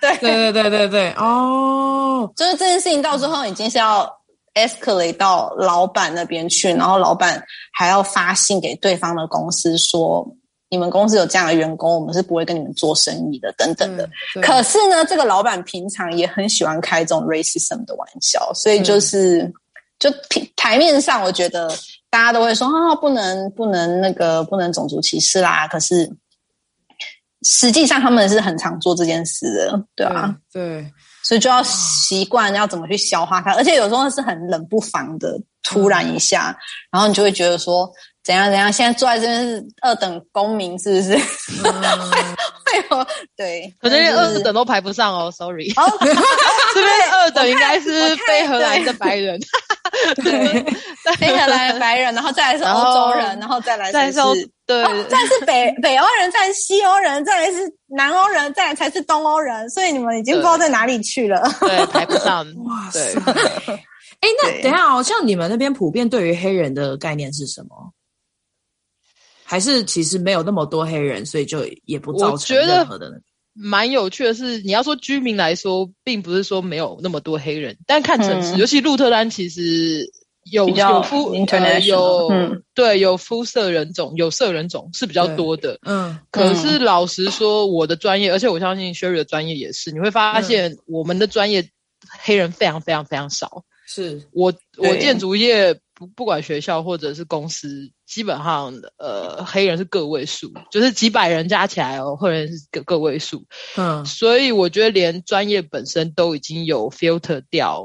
[0.00, 4.10] 对对对对对对，哦，就是这件事情到最后已经是要
[4.54, 10.26] escalate 到老板那边去，然后老板还要发信给对方的公司说。
[10.72, 14.08] 你们公司有这样的员工，我们是不会跟你们做生意的，等等的。
[14.40, 19.52] 可是呢，这个老板平常也很喜欢开这种 racism 的玩笑，所以就是
[19.98, 20.10] 就
[20.56, 21.68] 台面上，我觉得
[22.08, 25.68] 大家都会说啊，不能不能那个不能种族歧视啦。
[25.68, 26.10] 可是
[27.42, 30.34] 实际上他们是很常做这件事的，对吧？
[30.50, 36.56] 对，对，所以就要习惯要怎么去消化它，而且有时候是很冷不防的，突然一下，嗯、
[36.92, 37.92] 然后你就会觉得说。
[38.24, 38.72] 怎样怎样？
[38.72, 41.14] 现在坐在这边是二等公民，是不是？
[41.64, 41.72] 嗯、
[42.64, 43.06] 会有
[43.36, 45.30] 对，可是连二等都排不上哦。
[45.30, 49.40] Sorry，、哦、 这边二等应该是非荷兰的白人。
[50.22, 50.64] 对，
[51.18, 54.18] 非荷兰白人，然后再来是欧洲人，然后再来再是
[54.66, 57.58] 对，再是北北欧人，再是西欧人，再来是
[57.88, 59.68] 南欧人，再来才是东欧人。
[59.68, 62.46] 所以你们已经不知道在哪里去了，对，排不上。
[62.64, 63.12] 哇塞！
[64.20, 67.92] 哎，那等一下好，像你们那边普遍对于黑人的概念是什么？
[69.52, 73.20] 还是其实没有那么多黑人，所以就也不造成任何的。
[73.52, 80.10] 蛮有趣的是，你要说居民来说，并不是说没有那么多黑人，但看城市，嗯、尤其鹿特丹其实
[80.50, 85.78] 有有肤呃有、嗯、对有肤色人种有色人种是比较多的。
[85.82, 91.68] 嗯，可是老实说，我的专业，而且我相信 Sherry 的专业也是，你会发现我们的专业
[92.24, 93.64] 黑人非常非常非常少。
[93.86, 94.22] 是。
[94.32, 97.90] 我我建筑业不不管学校或者是公司。
[98.04, 103.42] 基本上，呃，黑人是个位数，就是几百人加起来哦，黑人是个个位数。
[103.74, 107.82] 嗯，所以我觉得连专业本身都已经有 filter 掉，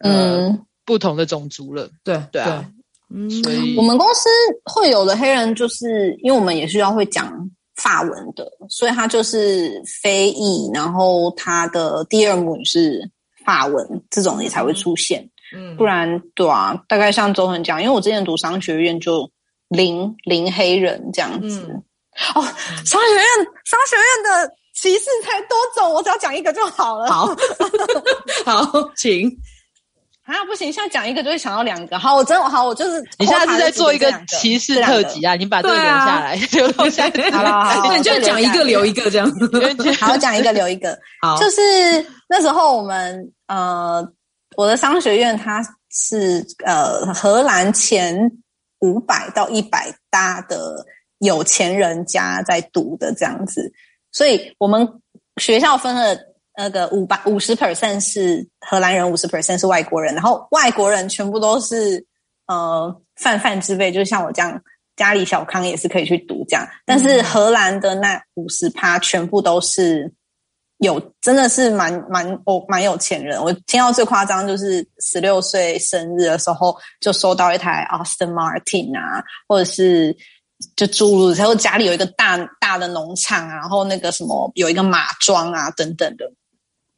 [0.00, 1.88] 呃、嗯，不同的种族了。
[2.02, 2.68] 对对啊，
[3.08, 4.28] 嗯，所以我们公司
[4.64, 7.32] 会有的黑人，就是因为我们也需要会讲
[7.76, 13.08] 法文的，所以他就是非裔，然后他的第二母语是
[13.44, 15.30] 法文，这种也才会出现。
[15.54, 19.30] 嗯，不然对啊，大概像周恒讲，因为我之前读商学院就。
[19.68, 21.82] 零零黑人这样子、嗯、
[22.34, 22.40] 哦，
[22.86, 23.24] 商学院
[23.66, 27.06] 商学院的歧视才多种，我只要讲一个就好了。
[27.06, 27.26] 好，
[28.46, 29.28] 好，请
[30.24, 31.98] 啊，不行，现在讲一个就会想到两个。
[31.98, 35.34] 好，我真的好，我就是你现在是在做一个歧视特辑啊？
[35.36, 37.28] 你把这个留下来， 留、啊、下来。
[37.30, 39.50] 好了，好，你就讲一个留一个这样子。
[40.00, 40.98] 好，讲一个留一个。
[41.20, 41.60] 好，就是
[42.26, 44.02] 那时候我们呃，
[44.58, 48.30] 我的商学院它是呃荷兰前。
[48.80, 50.86] 五百到一百大的
[51.18, 53.72] 有钱人家在读的这样子，
[54.12, 54.88] 所以我们
[55.38, 56.16] 学校分了
[56.56, 62.06] 那个五百五十 percent 是荷兰人，五十 percent 是外国人，然后外国人全部都是
[62.46, 64.62] 呃泛泛之辈，就像我这样
[64.94, 70.14] 家里小康也是可以去读这样，但是荷兰的那五十趴全部都是。
[70.78, 80.16] 有真的是蛮蛮哦蛮有钱人，我听到最夸张就是十六岁生日的时候就收到一台 Aston Martin 啊，或者是
[80.76, 86.30] 就诸如，然后家里有一个大大的农场啊，然后那个什么有一个马庄啊等等的，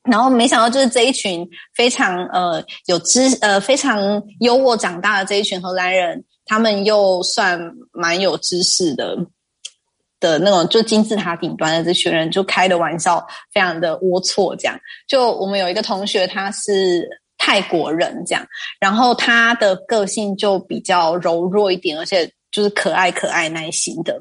[0.05, 3.99] 然后没想到就是这一群非常呃有知呃非常
[4.41, 7.59] 优渥长大的这一群荷兰人，他们又算
[7.93, 9.17] 蛮有知识的。
[10.21, 14.79] 的那种就金字塔顶端的这群人就开的玩笑非常的龌龊，这样
[15.09, 18.47] 就我们有一个同学他是泰国人，这样，
[18.79, 24.21] 然后他的个性就比较柔弱一点，而且就是可爱可爱耐心的。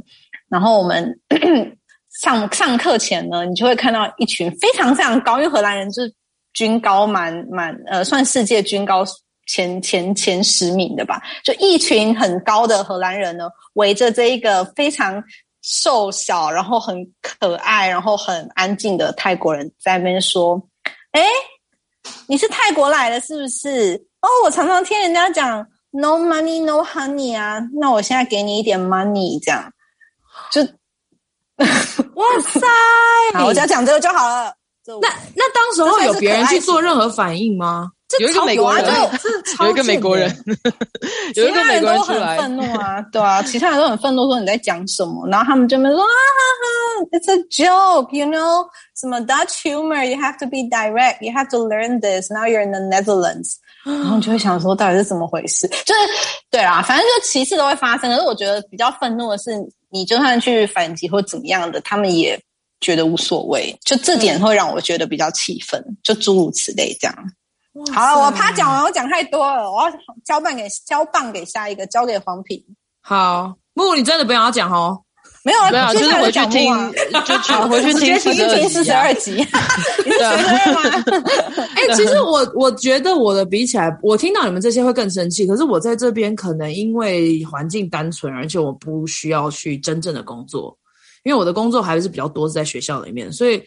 [0.49, 1.19] 然后我们
[2.21, 6.13] 上上课前呢，你就会看到一群非常非常高，因为荷兰人就是
[6.53, 9.03] 均高蛮蛮呃，算世界均高
[9.47, 15.21] 前前前十名的吧，就一群很高的荷兰人呢，围着这一个非常。
[15.71, 20.59] 瘦小，然后很可爱，然后很安静的泰国人在那边说
[21.13, 21.21] ：“哎，
[22.25, 23.93] 你是泰国来的，是不是？
[24.21, 29.71] 哦，我常常听人家讲 ‘no money, no honey’ 啊，那我现在给你一点 money，这样
[30.51, 30.61] 就
[32.15, 32.67] 哇塞！
[33.35, 34.51] 好，我只要讲这个就好了。
[35.01, 38.85] 那那当时候有别人去做任何反应吗？”有一个美国人，
[39.61, 40.35] 有一个美国人，
[41.35, 45.27] 有一个美国人出来，愤怒啊，对啊，其他人都很愤怒，说你在讲什么？
[45.27, 48.65] 然后他们就没说啊哈哈，It's a joke，you know，
[48.99, 52.31] 什么 Dutch humor，you have to be direct，you have to learn this。
[52.31, 55.67] Now you're in the Netherlands， 然后就会想说，到底是怎么回事？
[55.67, 55.99] 就是
[56.49, 58.09] 对啦，反正就歧视都会发生。
[58.09, 59.51] 可是我觉得比较愤怒的是，
[59.89, 62.39] 你就算去反击或怎么样的，他们也
[62.81, 63.77] 觉得无所谓。
[63.85, 67.15] 就这点会让我觉得比较气愤，就诸如此类这样。
[67.93, 69.91] 好了，我怕讲完，我讲太多了，我要
[70.25, 72.63] 交棒给交棒给下一个，交给黄品。
[73.01, 75.01] 好，木你真的不要讲哦。
[75.43, 76.93] 没有啊，没有，就是回去听，
[77.25, 78.19] 就去回去听
[78.69, 79.35] 四十二集。
[80.05, 80.81] 你是学生吗？
[81.75, 85.47] 哎、欸，其实我我觉得我的比起来，我听到你们这些会更生气。
[85.47, 90.77] 可是我在这边可能因为环境单纯，而且我不需要去真正的工作，
[91.23, 93.63] 因为我的工作还是比较多是在学校里面，所以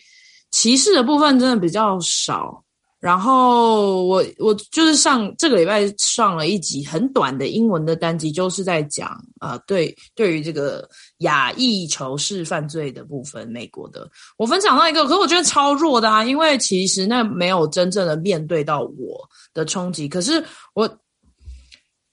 [0.51, 2.63] 歧视的部分真的比较少。
[3.03, 10.89] 然后我我就是上这个礼拜上了一集很短的英文的单集，就是在讲啊、对，对于这个
[11.19, 14.09] 亚裔仇视犯罪的部分，美国的，
[14.39, 20.41] 我分享到一个，可是我觉得超弱的啊，因为其实那没有真正的面对到我的冲击，可是
[20.75, 20.89] 我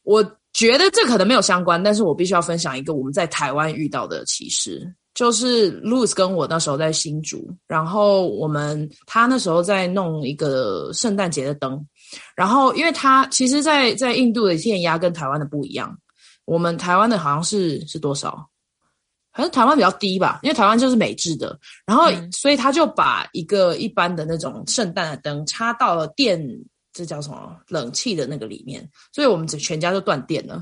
[0.02, 4.92] 我觉得这可能没有相关，但是我必须要分享一个我们在台湾遇到的歧视。
[5.20, 11.86] 就是 Louis 跟我那时候在新竹，然后我们他那时候在弄一个圣诞节的灯，
[12.38, 15.94] 然后因为他其实在，在在印度的电压跟台湾的不一样，
[16.46, 18.48] 我们台湾的好像是是多少？
[19.32, 26.42] 好像台湾比较低吧，因为台湾就是美制的，然后所以他就把一个一般的那种圣诞的灯插到了电。
[27.00, 27.56] 这叫什么？
[27.70, 30.62] 冷气的那个里面，所以我们全家就断电了。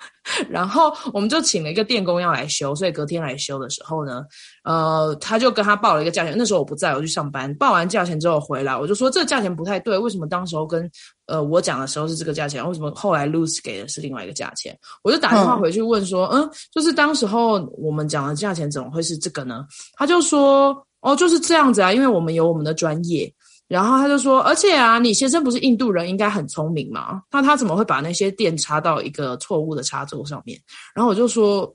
[0.50, 4.22] 然后我们就请了一个电工要来修，所以隔天来修的时候呢，
[4.64, 6.34] 呃，他就跟他报了一个价钱。
[6.36, 7.54] 那时候我不在，我去上班。
[7.54, 10.90] 报完价钱之后回来，我就说这个价钱不太对，为什么当时候跟
[11.24, 14.78] 呃我讲的时候是这个价钱，为什么后来 Luz 给的是另外一个价钱？
[15.02, 19.64] 我就打电话回去问说，嗯，嗯，就是当时候我们讲的价钱怎么会是这个呢？
[19.96, 23.32] 他就说，哦，就是这样子啊，因为我们有我们的专业。
[23.68, 27.22] 然后他就说，而且啊，你先生不是印度人，应该很聪明嘛？
[27.30, 30.58] 那他怎么会把那些电插到一个错误的插座上面？
[30.94, 31.70] 然后我就说，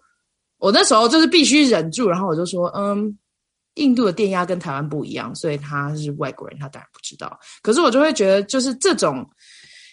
[0.57, 3.15] 我那时候就是必须忍住，然后我就说，嗯，
[3.75, 7.39] 印度的电压跟台湾不一样，所以他是外国人，他当然不知道。
[7.61, 9.23] 可是我就会觉得，就是这种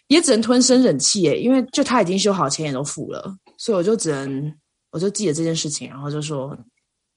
[0.07, 4.51] 也只能吞声忍气诶，因为就他已经修好，钱也都付了，所以我就只能，
[4.91, 6.57] 我就记得这件事情，然后就说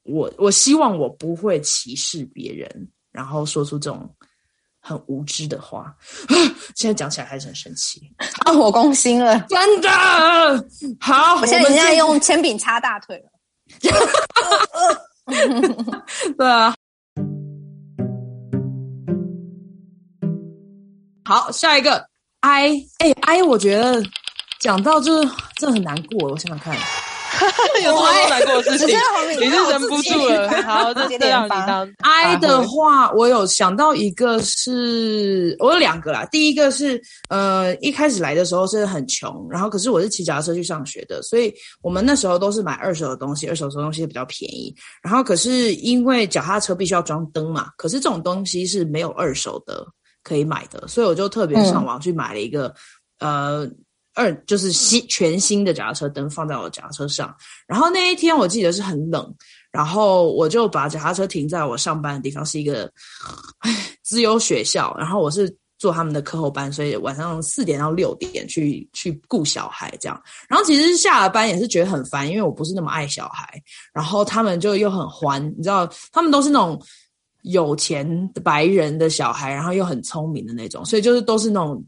[0.03, 4.13] 我我希望我不会歧视别人，然后说出这种。
[4.85, 5.95] 很无知的话，
[6.75, 8.01] 现在讲起来还是很生气
[8.45, 8.51] 啊！
[8.51, 9.89] 我攻心了，真的
[10.99, 11.35] 好。
[11.39, 13.29] 我现在已经在用铅笔擦大腿了。
[16.37, 16.75] 对啊。
[21.23, 22.05] 好，下一个
[22.41, 24.03] I 哎 I，我觉得
[24.59, 25.23] 讲到这
[25.55, 26.77] 这很难过，我想想看。
[27.83, 28.97] 有这么难过的事情，
[29.39, 30.49] 你是忍不住了。
[30.63, 31.47] 好，就这样。
[31.99, 36.25] I 的话，我有想到一个是，我有两个啦。
[36.31, 44.73] 第一个是，呃，一开始来的时候是很穷，然后可是我是骑脚踏车去上学的，所以我们那时候都是买二手的东西，二手的东西比较便宜。
[45.01, 49.85] 然后可是因为脚踏车必须要装灯嘛，可是这种东西是没有二手的
[50.23, 52.73] 可以买的，所以我就特别上网去买了一个，
[53.19, 53.69] 嗯、呃。
[54.15, 57.35] 二就是新全新的脚踏车灯放在我的脚踏车上，
[57.67, 59.33] 然后那一天我记得是很冷，
[59.71, 62.91] 然后我就把脚踏车停在我上班的地方，是一个
[63.59, 73.59] 唉资优学校，然后我是做他们的课后班，所以晚上四点到六点去去顾小孩这样，然后其实下了班也是觉得很烦，因为我不是那么爱小孩，
[73.93, 76.79] 然后他们就又很欢，你知道，他们都是那种
[77.41, 81.83] 有钱白人的小孩，然后又很聪明的那种，所以就是都是那种。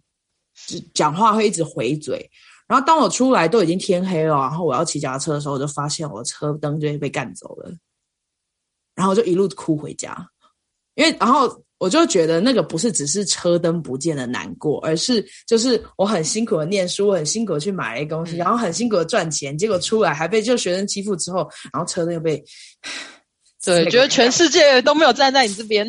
[0.67, 2.29] 就讲话会一直回嘴，
[2.67, 7.71] 然后当我出来都已经天黑了，然后我要骑脚踏车的时候，我就发现我的车灯就会被干走了，
[8.95, 10.15] 然后我就一路哭回家，
[10.95, 22.43] 因为然后我就觉得那个不是只是车灯不见的难过，而是就是我很辛苦的念书，我很辛苦的去买一个东西，然后很辛苦的赚钱，结果出来还被就学生欺负之后，然后车灯又被。
[23.65, 25.85] 对，觉得全世界都没有站在你这边，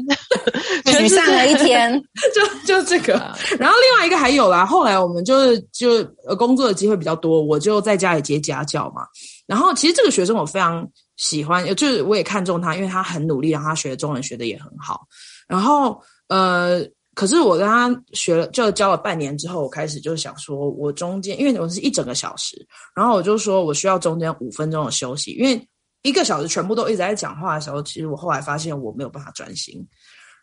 [0.84, 2.02] 沮丧了一天，
[2.34, 3.12] 就就这个。
[3.58, 6.02] 然后另外一个还有啦，后来我们就是就
[6.36, 9.02] 工作的机会比较多，我就在家里接家教嘛。
[9.46, 15.06] 然后其实这个学生我非常喜欢，就是我也看中他，因为他很努力，然后他学中文学的也很好。
[15.46, 16.82] 然后呃，
[17.14, 22.56] 可是我跟他学了，就教了半年之后，我开始就想说，我中间因为我是一整个小时，
[22.94, 25.60] 然后我就说我需要中间五分钟的休息，因为。
[26.02, 29.84] 一个小时全部都一直在讲话的时候，其实我后来发现我没有办法专心，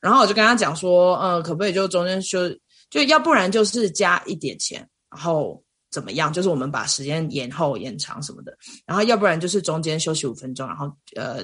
[0.02, 2.50] 然后我就跟他讲说，嗯，可不可以就中间休，
[2.90, 6.34] 就要不然就是加一点钱，然后怎么样？
[6.34, 8.54] 就是我们把时间延后延长什么的，
[8.86, 11.38] 然后要不然就是中间休息五分钟，然后呃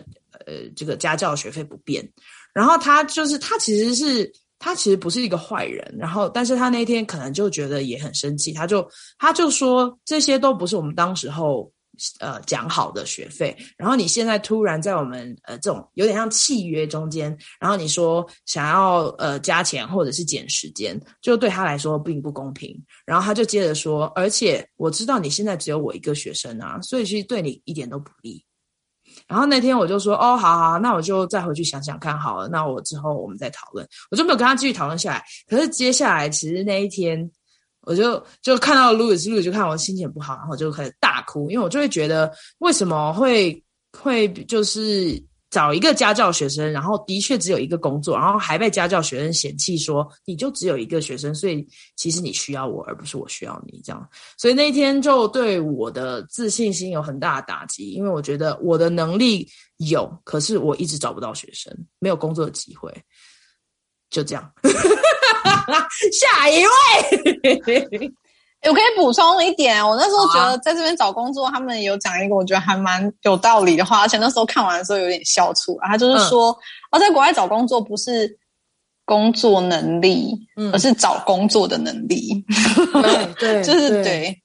[0.45, 2.05] 呃，这个家教学费不变。
[2.53, 8.86] 然后他就是他其实是他其实不是一个坏人，然后但是他那天可能就觉得也很生气，他就
[9.18, 11.72] 他就说这些都不是我们当时候。
[12.20, 22.76] 呃，讲好的学费，然后你现在突然在我们呃这种有点像契约中间，然后你说想要呃加钱或者是减时间，就对他来说并不公平。
[23.06, 28.43] 然后他就接着说，而且我知道你现在只有我一个学生啊，所以其实对你一点都不利。
[29.28, 33.88] 然后那天我就说，哦，好好，那我就再回去想想看好了，那我之后我们再讨论。
[34.12, 35.24] 我就没有跟他继续讨论下来。
[35.47, 37.30] 可是接下来其实那一天。
[37.82, 43.63] 我就就看到 Louis，Louis 就看我心情不好，然后就开始大哭，因为我就会觉得为什么会
[43.97, 54.07] 会就是找一个家教学生，然后的确只有一个工作，然后还被家教学生嫌弃说你就只有一个学生，所以其实你需要我，而不是我需要你这样。
[54.38, 62.93] 所以那一天就对我的自信心有很大的打击，因为我觉得我的能力有，可是我一直找不到学生，没有工作的机会，
[64.11, 64.53] 就这样。
[66.11, 68.11] 下一位，
[68.67, 75.88] 我可以补充一点，我那时候觉得在这边找工作，啊、他们有讲一个我觉得还蛮有道理的话，而且那时候看完的时候有点笑出来。
[75.88, 76.57] 他就是说，嗯、
[76.91, 78.38] 哦，在国外找工作不是
[79.05, 82.43] 工作能力，嗯、而是找工作的能力。
[82.93, 84.38] 嗯、对， 就是对。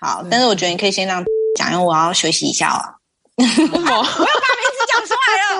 [0.00, 1.22] 好，但是我觉得你可以先让
[1.56, 2.96] 讲，因为我要学习一下了。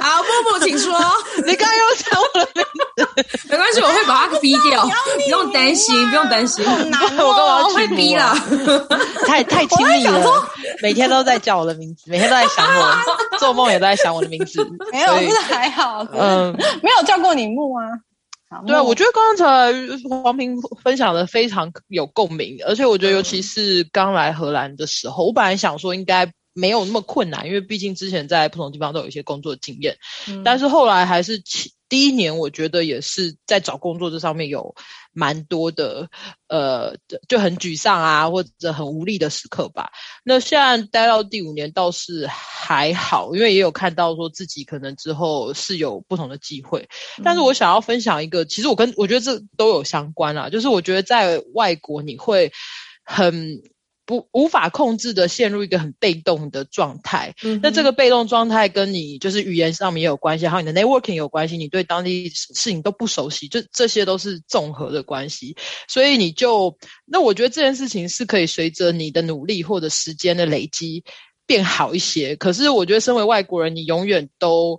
[0.05, 0.93] 好，木木，请说。
[1.47, 2.63] 你刚刚又讲我的名
[2.95, 4.87] 字，没关系，我会把它逼掉。
[5.15, 6.63] 不用担心，不用担心。
[6.67, 8.37] 好难哦，我干嘛要会逼了？
[9.27, 10.47] 太太亲密了，
[10.83, 12.95] 每天都在叫我的名字，每天都在想我，
[13.41, 14.63] 做梦也都在想我的名字。
[14.93, 16.07] 没有，不是还好。
[16.13, 17.87] 嗯，没有叫过你木啊。
[18.67, 19.73] 对啊，我觉得刚才
[20.23, 26.31] 黄平分享的非常有共鸣，而且我觉得尤其是刚来荷兰的时候，我本来想说应该。
[26.55, 29.99] 没有那么困难，因为毕竟之前在不同地方都有一些工作经验，
[30.29, 31.43] 嗯、但是后来还是
[31.89, 34.75] 第一年，我觉得也是在找工作这上面有
[35.13, 36.09] 蛮多的，
[36.49, 36.97] 呃，
[37.29, 39.91] 就很沮丧啊，或者很无力的时刻吧。
[40.25, 46.89] 那现在待到第五年倒是还好，因为也有看到说自己可能之后是有不同的机会。
[47.19, 52.53] 嗯、但是我想要分享一个，其实我跟我觉得这都有相关啊，就是我觉得在外国你会
[53.05, 53.61] 很。
[54.07, 65.57] 不无法控制的陷入一个很被动的状态，嗯，那这个被动状态跟你就是语言上面也有关系，还有你的 networking 有关系，你对当地事情都不熟悉，就这些都是综合的关系，
[65.89, 66.77] 所以你就
[67.07, 71.03] 那我觉得这件事情是可以随着你的努力或者时间的累积
[71.47, 72.37] 变好一些。
[72.37, 74.79] 可是我觉得身为外国人，你永远都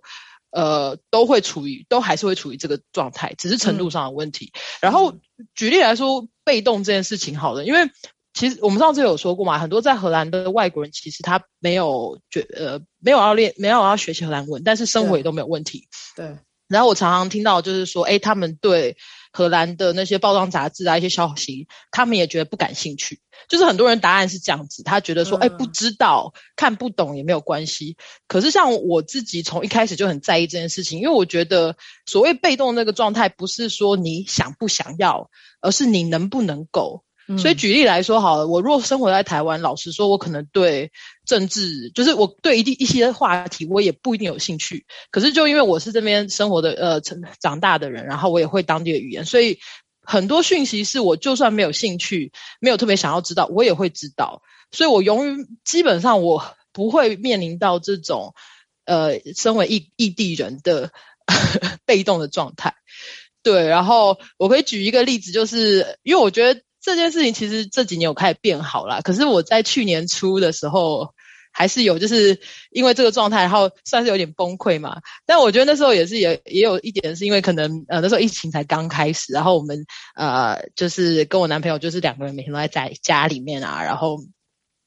[0.52, 4.52] 呃都会处于都还是会处于这个状态，只是程度上的问题。
[4.54, 5.16] 嗯、然后
[5.56, 7.90] 举例来说，被动这件事情好了，因为。
[8.36, 15.88] 其实我们上次有说过嘛，很多在荷兰的外国人，其实他没有觉呃没有要练，没有要学习荷兰文，但是生活也都没有问题。
[16.16, 16.28] 对。
[16.28, 18.98] 对，然后我常常听到就是说，哎，他们对
[19.32, 23.20] 荷兰的那些报章杂志啊，一些消息，他们也觉得不感兴趣。
[23.48, 27.96] 就是很多人答案是这样子，他觉得说，诶，不知道，看不懂也没有关系。
[28.28, 35.30] 可是像我自己从一开始就很在意这件事情，因为我觉得所谓被动那个状态，不是说你想不想要，
[35.62, 37.05] 而是你能不能够。
[37.40, 40.92] 所以举例来说好了，我若生活在台湾，老实说，我可能对
[41.26, 44.86] 政治，就是我对一定一些话题，我也不一定有兴趣。
[45.10, 49.58] 可是就因为我是这边生活的，呃，成长大的人，然后我也会当地的语言，所以
[50.04, 54.44] 很多讯息是我就算没有兴趣，没有特别想要知道，我也会知道。
[54.70, 58.36] 所以我永远基本上我不会面临到这种，
[58.86, 60.92] 呃，身为异异地人的
[61.88, 62.76] 被动的状态。
[63.42, 66.62] 对，然后我可以举一个例子，就是因为我觉得。
[66.86, 71.16] 这件事情其实这几年有开始变好了，可是我在去年初的时候
[71.52, 75.02] 还是有，就是因为这个状态，然后算是有点崩溃嘛。
[75.26, 79.84] 但我觉得那时候也是也也有一点，是因为可能呃那时候疫情才刚开始，然后我们
[80.16, 84.20] 呃就是跟我男朋友就是两个人每天都在在家里面啊，然后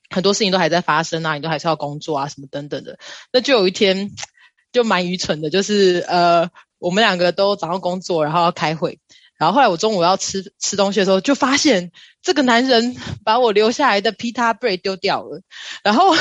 [0.09, 2.97] 很多事情都还在发生啊，你都还是要工作啊什么等等的。
[3.33, 4.13] 那就有一天
[4.71, 9.01] 就蛮愚蠢的，就是呃我们两个都早上工作，然后要开会。
[9.39, 11.93] 然后后来我中午要吃吃东西的时候，就发现
[12.23, 15.41] 这个男人把我留下来的 pita bread 丢掉了。
[15.83, 16.15] 然后，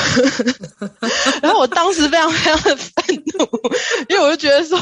[1.42, 3.48] 然后我当时非常非常的愤怒，
[4.08, 4.78] 因为我就觉得说，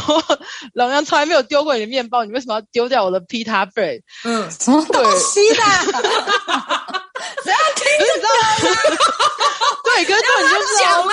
[0.75, 4.03] 老娘从来没有丢过你的面包，你为什么要丢掉我的 pita bread？
[4.25, 5.63] 嗯，什么东西的？
[7.43, 7.85] 谁要听？
[7.99, 8.97] 你知道吗？
[9.85, 11.13] 对，根本就是讲了，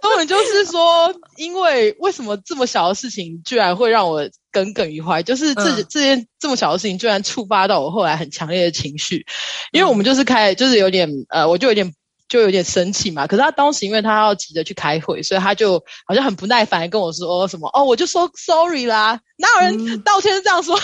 [0.00, 5.22] 根本就是说，因为为什么这么小的事情居然会让我耿耿于怀？
[5.22, 9.26] 就是这、嗯、这件这么小的事情，居然触发到我后来很强烈的情绪。
[9.70, 11.92] 因为我们就是开，就是有点呃，我就有点
[12.30, 13.26] 就有点生气嘛。
[13.26, 20.80] 可是他当时因为他要急着去开会，所以他就好像很不耐烦跟我说什么哦，我就说 sorry 啦，哪有人道歉是这样说？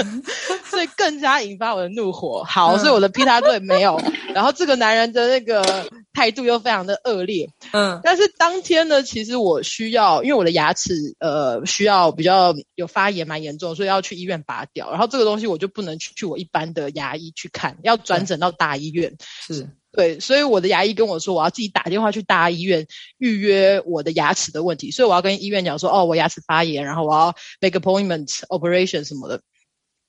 [0.00, 0.22] 嗯、
[0.68, 2.42] 所以更加引发我的怒火。
[2.42, 4.00] 好，所以我的 P 他队没有，
[4.34, 5.88] 然后这个男人的那个。
[6.16, 14.90] 态度又非常的恶劣，嗯，但是当天呢，其实我需要，因为我的牙齿呃需要比较有发炎蛮严重，所以要去医院拔掉。
[14.90, 19.14] 然后这个东西我就不能去去我一般的牙医去看，要转诊到大医院。
[19.46, 22.86] 是对，所以我的牙医跟我说，我要自己打电话去大医院
[23.16, 24.90] 预约我的牙齿的问题。
[24.90, 29.40] 所以我要跟医院讲说，哦，我牙齿发炎，然后我要 make appointment operation 什么的。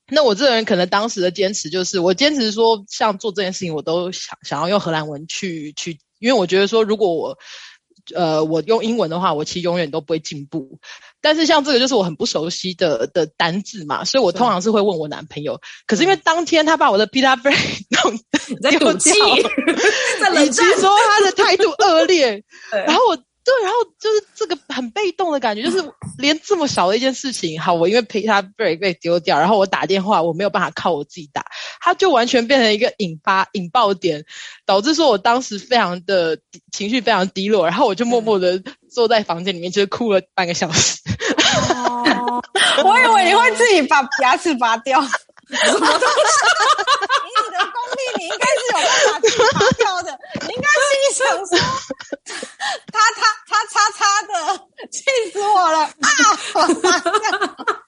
[0.10, 7.38] 那我这个人可能当时的坚持就是，我坚持说，像做这件事情，我都想想要用荷兰文去去，因为我觉得说，如果我，
[8.16, 10.80] 呃，我用英文的话，我其实永远都不会进步。
[11.22, 15.60] 但是像这个就是我很不熟悉的的单字嘛，所以我通常是会问我男朋友。
[15.86, 17.58] 可是因为当天他把我的 pita bread
[18.04, 18.18] 弄
[18.72, 19.16] 丢掉，
[20.44, 23.27] 以及说他的态度恶劣，然后我。
[23.48, 25.82] 对，然后就是这个很被动的感觉，就是
[26.18, 31.46] 连这么小的一件事情，好，我因为陪他被被丢掉，然后我打电话，我没有办法靠我自己打，
[31.80, 34.26] 他就完全变成一个引发引爆点，
[34.66, 36.38] 导致说我当时非常的
[36.74, 41.00] 情绪非常低落，然后我就默默的坐在房间里面，就是哭了半个小时。
[41.74, 42.44] 哦，
[42.84, 45.02] 我以为你会自己把牙齿拔掉。
[45.50, 46.16] 什么东西？
[47.24, 48.84] 以你的功力，你应该是有办
[49.14, 50.08] 法去拔掉的。
[50.46, 51.52] 你应该心里想说，
[52.92, 54.34] 他他他叉叉的，
[54.92, 54.98] 气
[55.32, 56.12] 死我了啊！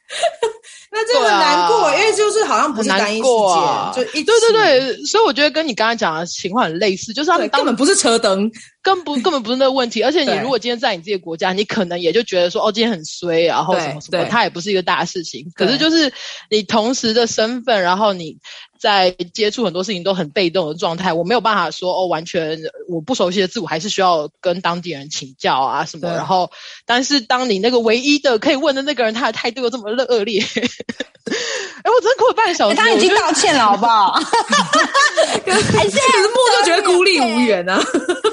[0.92, 8.50] 那这个难过，啊、因为就是好像不是单一事件，啊、就一对对对，所以我觉得跟你刚才讲的情况很类似，就是他们根本不是车灯，
[8.82, 10.02] 根本 根本不是那个问题。
[10.02, 15.46] 而且你如果今天在你自己的国家，你可能也就觉得说，哦，今天很衰，然后什么什么，它也不是一个大事情。
[15.54, 16.12] 可是就是
[16.50, 18.38] 你同时的身份，然后你。
[18.80, 22.58] 在接触很多事情都很被动的状态，我没有办法说哦，完全
[22.88, 26.10] 我不熟悉的字，我还是需要跟当地人请教啊什么。
[26.10, 26.50] 然后，
[26.86, 32.76] 但是当你那个唯一的可以问的那个人，他的态度又这么恶劣， 哎，我真的哭了半个小时。
[32.76, 34.18] 他已经道歉了，好不好？
[35.46, 35.62] 可是
[36.32, 37.84] 木就觉得孤立无援啊。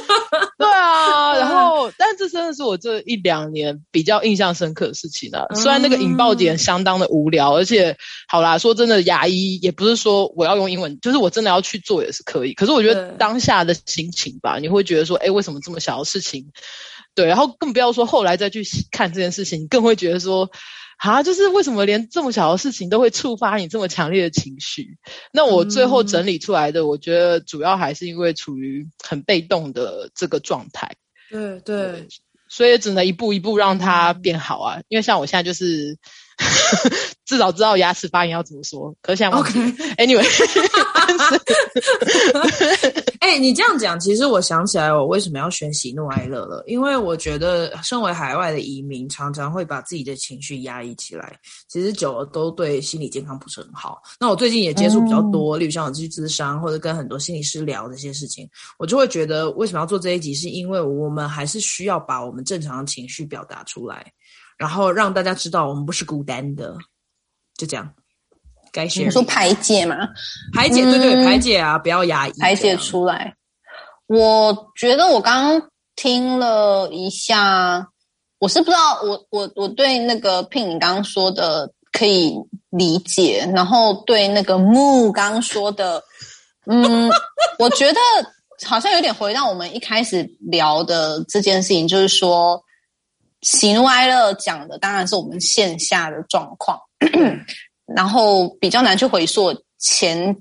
[0.58, 5.44] 对啊，然后，但这真的是我这一两年比较印象深刻的事情啊。
[5.54, 7.96] 虽然那个引爆点相当的无聊，而且，
[8.28, 12.54] 好啦，说真的，牙医也不是说我要用英文，就是我真的要去做也是可以。
[12.54, 16.46] 可是我觉得当下的心情吧，你会觉得说，哎，为什么这么小的事情？
[17.14, 20.50] 对，然后更不要说后来再去看这件事情，你更会觉得说。
[20.96, 24.98] 啊，就是为什么连这么小的事情都会触发你这么强烈的情绪？
[25.32, 30.96] 那我最后整理出来的，我觉得主要还是因为处于很被动的这个状态。
[31.30, 32.08] 对对，
[32.48, 34.80] 所以只能一步一步让它变好啊。
[34.88, 35.98] 因为像我现在就是。
[37.26, 38.94] 至少知道牙齿发炎要怎么说。
[39.02, 40.24] 可是现在 OK，Anyway，
[43.18, 46.62] 哎，你这样讲，其实我想起来，我为什么要选喜怒哀乐了？
[46.68, 51.36] 因为我觉得，身为海外的移民，常常会把自己的情绪压抑起来，
[51.68, 54.00] 其实久了都对心理健康不是很好。
[54.20, 58.48] 那我最近也接触比较多，嗯、例如像我去咨商，或者跟很多心理师聊这些事情，
[58.78, 60.32] 我就会觉得，为什么要做这一集？
[60.32, 64.06] 是因为我们还是需要把我们正常的情绪表达出来。
[64.56, 66.74] 然后让大家知道我们不是孤单的，
[67.56, 67.92] 就这样。
[68.72, 69.96] 该选你说排解嘛？
[70.54, 73.34] 排解，对对，嗯、排解啊，不要压抑，排解出来。
[74.06, 77.88] 我觉得我刚刚听了一下，
[78.38, 82.34] 我是不知道，我我我对那个 Pin 你刚刚说的可以
[82.70, 86.02] 理解，然后对那个木刚刚说的，
[86.66, 87.10] 嗯，
[87.58, 87.98] 我觉得
[88.66, 92.62] 好像有点回到我们一开始聊的这件事情，就是说。
[93.42, 96.76] 喜怒哀乐讲的当然是我们线下的状况，
[97.94, 100.36] 然后比较难去回溯前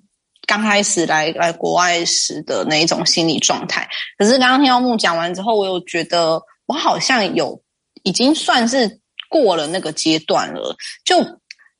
[0.45, 3.87] 刚开始来来国外时的那一种心理状态。
[4.17, 7.61] 可是刚刚听到木讲完之后，我又觉得我好像有
[8.03, 8.99] 已经算是
[9.29, 11.17] 过了那个阶段了，就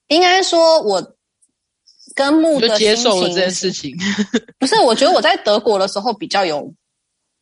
[0.07, 1.15] 应该说我
[2.13, 3.95] 跟木的接受了这件事情。
[4.59, 6.73] 不是，我觉得我在德国的时候比较有。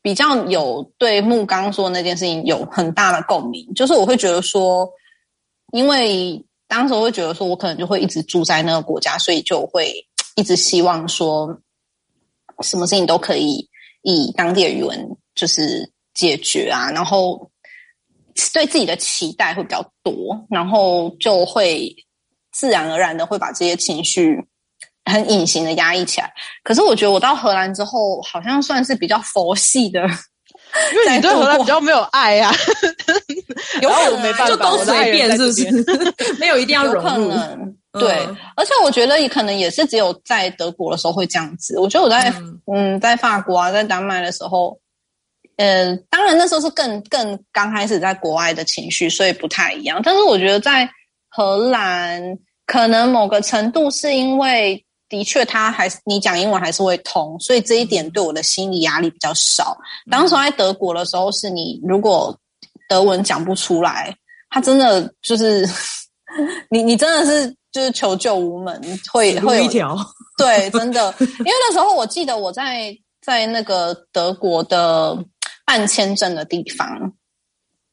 [0.05, 4.85] 比较有对木刚说的那件事情有很大的共鸣，就是我会觉得说，
[5.71, 6.43] 因为
[6.73, 9.93] 当时我会觉得说，我可能就会一直住在那个国家，所以就会
[10.35, 11.55] 一直希望说，
[12.61, 13.69] 什么事情都可以
[14.01, 14.99] 以当地的语文
[15.35, 17.51] 就是解决啊，然后
[18.53, 21.95] 对自己的期待会比较多，然后就会
[22.51, 24.43] 自然而然的会把这些情绪。
[25.05, 32.49] 很隐形的压抑起来，可是我觉得我到荷兰之后，好像算是比较佛系的，因为你对荷兰比较没有爱啊，
[33.81, 36.33] 有可能没办法，就都随便，是不是？
[36.39, 37.29] 没有一定要融入。
[37.99, 41.77] 对，嗯、而且我觉得也可能也是只有在德国的时候会这样子。
[41.79, 44.77] 我觉得我在嗯，嗯，在法国啊，在丹麦的时候，
[45.57, 50.01] 呃，当然那时候是更更刚开始在国外的情绪，所以不太一样。
[50.03, 50.89] 但是我觉得在
[51.29, 52.21] 荷兰，
[52.65, 54.83] 可能某个程度是因为。
[55.09, 59.77] 的确，他还是你讲英文还是会通，所以这一点对我的心理压力比较少。
[60.09, 62.35] 当时在德国的时候，是你如果
[62.93, 64.15] 德文讲不出来，
[64.51, 65.67] 他真的就是
[66.69, 68.79] 你，你真的是就是求救无门，
[69.11, 69.97] 会会有一条
[70.37, 71.11] 对，真的。
[71.19, 75.17] 因为那时候我记得我在在那个德国的
[75.65, 77.11] 办签证的地方，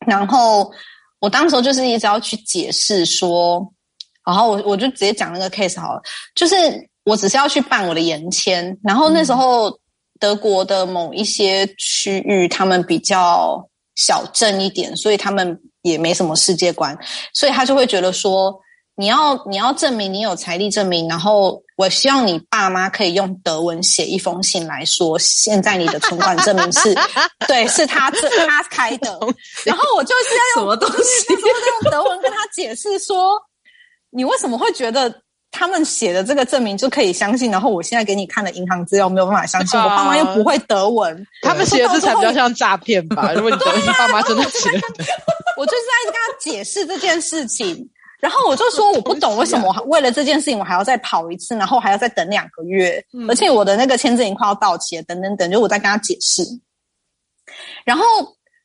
[0.07, 0.71] 然后
[1.19, 3.67] 我当时就是一直要去解释说，
[4.27, 6.03] 然后我我就直接讲那个 case 好了，
[6.35, 6.55] 就是。
[7.05, 9.75] 我只是要去办我的延签，然后那时候
[10.21, 13.67] 德国的某一些区域，他们比较
[13.97, 16.97] 小镇一点，所以他们也没什么世界观，
[17.33, 18.59] 所以他就会觉得说，
[18.97, 26.95] 你要你要证明你有财力证明，然后我希望你爸妈可以用德文写一封信来说，现在你的存款证明是
[27.49, 29.19] 对，是他这他开的，
[29.65, 33.41] 然后我就是要用什么东西，就是用德文跟他解释说，
[34.11, 35.23] 你为什么会觉得。
[35.51, 43.33] 他们写的这个证明就可以相信，然后我现在给你看的银行资料没有办法相信，啊、我爸妈又不会德文，他们写的这才比较像诈骗吧？
[43.33, 44.79] 如果你德文，你爸妈真的写的，
[45.59, 47.91] 我就是在跟他解释这件事情，
[48.21, 56.43] 然后我就说我不懂为什么我为了这件事情我还要再跑一次，然后还要再等两个月，嗯、而且我的那个签证已经快要到期了，等等等，就我在跟他解释，
[57.85, 58.05] 然后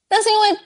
[0.07, 0.59] 但是因为。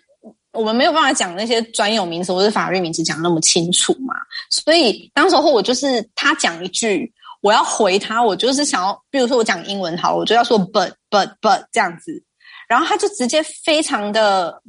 [0.52, 4.16] 我们没有办法讲那些专有名词或者法律名词讲那么清楚嘛，
[4.50, 12.24] 所以当时候我就是他讲一句，我要回他，我就是想要，比如说我讲英文好，我就要说 but but but 这样子，
[12.68, 14.60] 然后他就直接非常的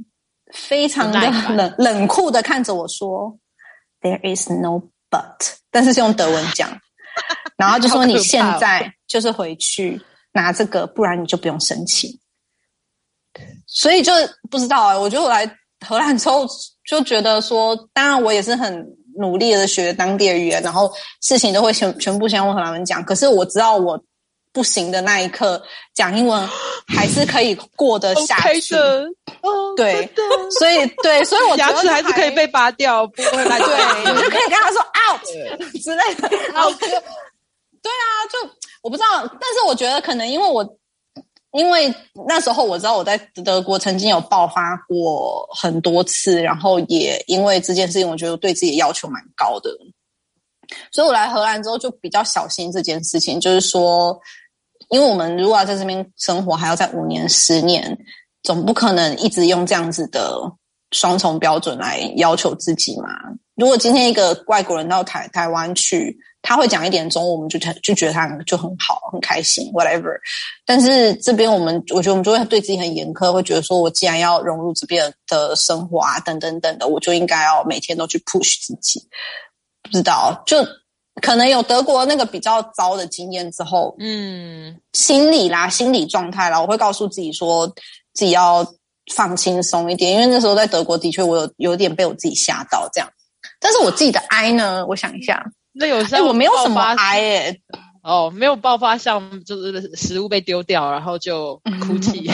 [0.52, 1.18] 非常的
[1.54, 3.34] 冷冷酷的看着我说
[4.02, 6.78] ，There is no but，但是是用德文讲，
[7.56, 9.98] 然后就说你现在就是回去
[10.32, 12.10] 拿这个，不然你就不用申请，
[13.66, 14.12] 所以就
[14.50, 15.50] 不知道啊，我觉得我来。
[15.86, 16.46] 荷兰之后
[16.86, 23.02] 就觉得说，当然我也是很努力的学当地的语言，然后事情都会全全部先用荷兰文讲。
[23.04, 24.00] 可是我知道我
[24.52, 25.62] 不行的那一刻，
[25.94, 26.48] 讲英文
[26.86, 28.74] 还是可以过得下去。
[28.74, 30.08] 哦，对，
[30.58, 33.58] 所以对，所以我 牙齿还是可以被拔掉，不会来。
[33.58, 35.20] 对，你就可以跟他说 out
[35.82, 36.28] 之类的。
[36.52, 36.86] 然后就。
[37.82, 38.50] 对啊，就
[38.82, 40.76] 我不知道，但是我觉得可能因为我。
[41.52, 41.92] 因为
[42.28, 49.70] 那时候我知道我在德国曾经有爆发过很多次，然后也因为这件事情，我觉得对自己的要求蛮高的，
[50.92, 53.40] 所以我来荷兰之后就比较小心这件事情。
[53.40, 54.16] 就是说，
[54.90, 57.98] 因为我们如果要在这边生活，还要在五年、十年，
[58.44, 60.40] 总不可能一直用这样子的
[60.92, 63.08] 双重标准来要求自己嘛。
[63.56, 70.10] 如果今天一个外国人到台台湾去，他会讲一点中文，我们就就觉得他就很好，很开心，whatever。
[70.64, 79.00] 但是这边我们，我觉得我们就会对自己很严苛，会觉得说，我既然要融入这边的生活啊，等等等的，我就应该要每天都去 push 自己。
[79.82, 80.56] 不知道，就
[81.20, 87.66] 可能有德国那个比较糟的经验之后，嗯，心理啦，心理状态啦，我会告诉自己说，
[88.14, 88.66] 自己要
[89.14, 93.08] 放轻松一点，因为那时候在德国的确我有有点被我自己吓到这样。
[93.58, 95.44] 但是我自己的 I 呢，我想一下。
[95.72, 97.60] 那有时候、欸、我没有什么哀耶，
[98.02, 101.54] 哦，没有爆发，像就是食物被丢掉，然后就
[101.86, 102.28] 哭泣，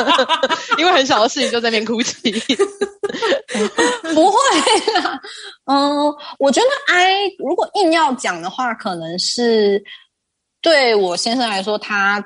[0.78, 2.32] 因为很小的事情就在那边哭泣，
[4.14, 4.38] 不会
[5.00, 5.20] 啦，
[5.66, 6.06] 嗯，
[6.38, 9.82] 我觉得哀如果硬要讲的话，可能是
[10.62, 12.24] 对我先生来说，他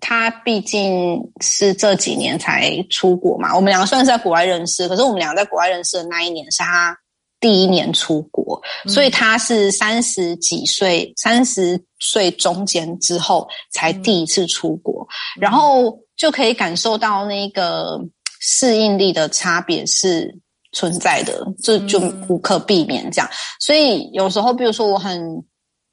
[0.00, 6.96] 他毕竟是这几年才出国嘛，我们两个虽然是在国外认识，可是我们两个在国外认识的那一年是他。
[7.40, 17.98] 第一年出国，所以他是三十几岁，三十岁中间之后才第一次出国，嗯、然后就可以感受到那个
[18.40, 20.38] 适应力的差别是
[20.72, 23.30] 存在的，这就，就无可避免这样。
[23.58, 25.42] 所以有时候，比如说我很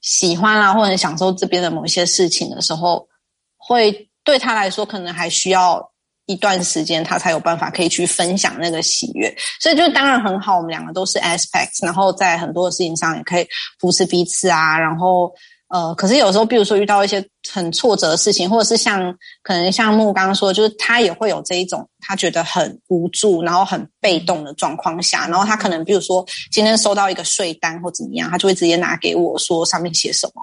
[0.02, 3.08] 喜欢啊，或者享受这边的某些事情的时候，
[3.56, 5.92] 会对他来说可能还需要。
[6.28, 10.58] 一段时间，他才有办法可以去分享那个喜悦，所以就当然很好。
[10.58, 13.48] 我们两个都是 aspects，然后在很多的事情上也可以
[13.80, 14.78] 扶持彼此啊。
[14.78, 15.34] 然后
[15.70, 30.42] 呃，可是有时候，比如说遇到一些很挫折的事情，或者是像可能像木刚刚说，就是他也会有这一种他觉得很无助，然后很被动的状况下，然后他可能比如说今天收到一个税单或怎么样，他就会直接拿给我说上面写什么，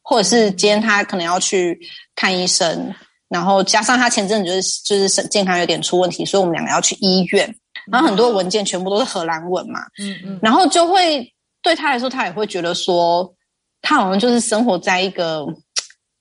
[0.00, 1.76] 或者是今天他可能要去
[2.14, 2.94] 看医生。
[3.28, 7.54] 然后加上他前阵子就是就是健康有点出问题，所以我们两个要去医院，
[7.90, 11.30] 然后很多文件全部都是荷兰文嘛，嗯嗯，然后就会
[11.62, 13.34] 对他来说，他也会觉得说，
[13.82, 15.46] 他好像就是生活在一个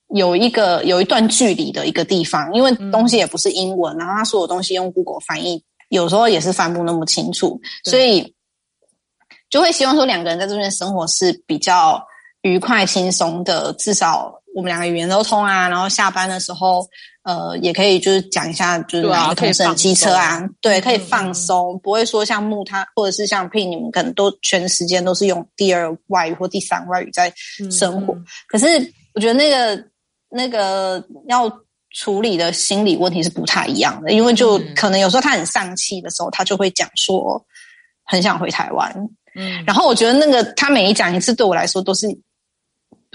[0.10, 8.34] 有一个有一段距离的一个地方，因为东西也不是英文，然后他所有东西用 Google 翻译，有时候也是翻不那么清楚，所以
[9.50, 12.02] 就会希望说两个人在这边生活是比较
[12.42, 14.34] 愉快轻松的，至少。
[14.56, 16.84] 我们两个语言都通啊，然后下班的时候，
[17.22, 27.32] 呃，也可以就是讲一下，就是两个同事的机车啊，对，可以放松，嗯、不会说像木他或者是像 P 你们可能都全时间都是用第二外语或第三外语在
[27.70, 28.16] 生活。
[28.16, 28.66] 嗯、可是
[29.14, 29.80] 我觉得那个
[30.32, 31.48] 那个要
[31.92, 37.40] 处理的心理问题是不太一样的，因为就可能有时候他很丧气的时候，他就会讲说
[38.06, 38.92] 很想回台湾。
[39.36, 42.08] 嗯，然后我觉得那个他每一讲一次，对我来说都是。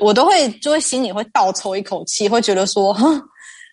[0.03, 3.23] 我都会就会心里会倒抽一口气，会觉得说，哼，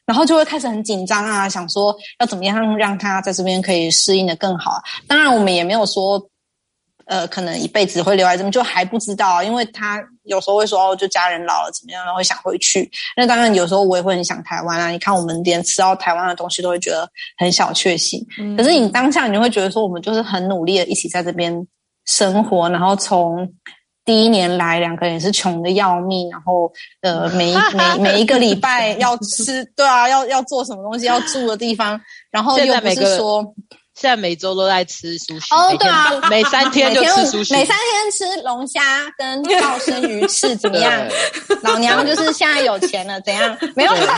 [0.05, 4.79] 然后就会开始很紧张啊，想说要怎么样让他在这边可以适应的更好。
[5.07, 6.21] 当然，我们也没有说，
[7.05, 12.89] 呃，可能一辈子会留在这边，就还不知道，因为他有时候会说，哦，就家人老了怎么样，然后会想回去。
[13.17, 14.89] 那当然，有时候我也会很想台湾啊。
[14.89, 18.23] 你看，我们连吃到台湾的东西都会觉得很小确幸。
[18.37, 18.55] 嗯。
[18.55, 21.67] 可是你当下你会觉得说，我们就是很努力的一起在这边
[22.05, 23.51] 生活，然后从。
[24.09, 32.01] 第一年来，两个人也是穷的要命，然后呃，每一每 每一个礼拜要吃，对啊，要要做什么东西，要住的地方，
[32.31, 33.53] 然后又不是说。
[33.93, 38.81] 现在每周都在吃苏西哦，对啊，每三天就吃苏西，每三天吃龙虾
[39.17, 40.91] 跟鲍参鱼翅怎么样？
[41.61, 43.57] 老娘就是现在有钱了，怎样？
[43.75, 44.15] 没有，可是就是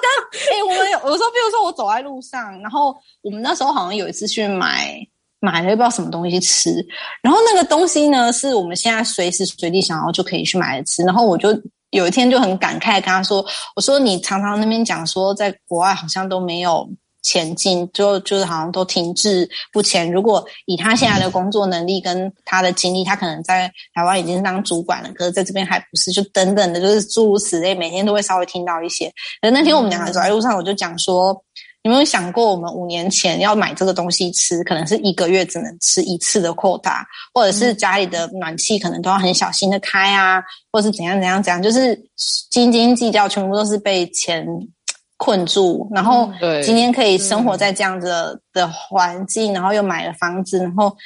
[0.00, 4.98] 跟哎、欸，我们有有时候，比如说我走在路上，然后我们那时候好像有一次去买
[5.40, 6.84] 买了又不知道什么东西吃，
[7.22, 11.50] 然后那个东西呢是我们现在随时随地想要就可以去买来吃，然后我就
[11.90, 13.44] 有一天就很感慨跟他说
[13.76, 16.88] ：“我说你常常那边讲说在国外好像都没有。”
[17.20, 20.10] 前进就就是好像都停滞不前。
[20.10, 29.12] 如果以他现在的工作能力跟他的经历，他可能在台湾已经当主管了，可是在这边还不是，就等等的，就是诸如此类，每天都会稍微听到一些。
[29.42, 31.36] 那天我们两个走在路上，我就讲说，
[31.88, 41.98] 有没有想过，我们五年前要买这个东西吃，可能是一个月只能吃一次的 quota，或者是家里的暖气可能都要很小心的开啊，或者是怎样怎样怎样，就是
[42.50, 44.46] 斤斤计较，全部都是被钱。
[45.20, 46.30] 困住，然后
[46.62, 50.96] 今天可以生活在这样子的，的环境，然后又买了房子，然后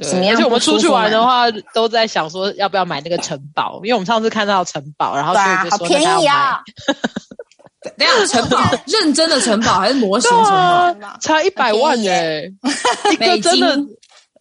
[0.00, 0.36] 怎么样？
[0.36, 6.60] 而且我们出去玩的话，都在想说要不要买那个城堡，因为我们上次看到城堡，然后就就说好便宜啊！
[7.96, 10.50] 那样城堡 认真的城堡还是模型城堡？
[10.50, 12.52] 啊、差一百万耶、欸！
[13.12, 13.78] 一个真的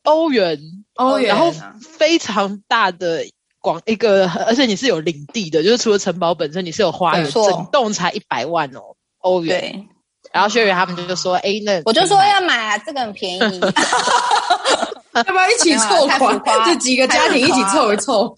[0.04, 0.60] 欧元，
[0.96, 1.54] 欧元，然后
[1.98, 3.24] 非常大的
[3.60, 8.82] 广一个，而且你是有领地的，就是除了城堡本身，你是有花园，整栋才一百万哦。
[9.20, 9.86] 欧元，对，
[10.32, 13.60] 然后学员他们就说：“哎，那我就说要买啊，这个很便宜，
[15.14, 16.40] 要不要一起凑款？
[16.66, 18.34] 就几个家庭一起凑一凑，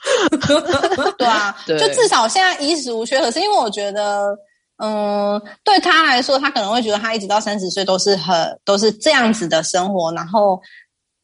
[1.18, 3.20] 对啊，对，就至少现在衣食无缺。
[3.20, 4.36] 可是因为我觉得，
[4.82, 10.60] 嗯，对他来说，他可能会觉得他一直到三十岁都是很都是这样子的生活，然后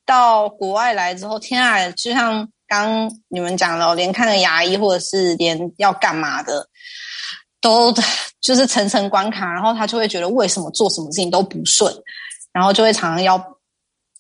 [0.06, 6.68] 到国外来之后，天啊，就像刚你们讲的，连看个牙医或者是连要干嘛的。”
[7.62, 7.92] 都
[8.42, 11.92] 就是层层关卡，然后他就会觉得为什么做什么事情都不顺，
[12.54, 13.40] 然后就会常常要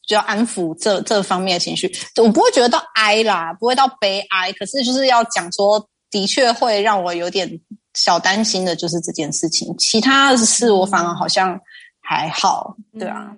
[0.07, 1.95] 就要安抚这这方面的情绪。
[2.15, 7.47] 我不会觉得到哀啦，不会到悲哀，可是就是要讲说，的确会让我有点
[7.95, 9.73] 小担心的，就是这件事情。
[9.77, 11.59] 其他的事我反而好像
[12.01, 13.31] 还好，对啊。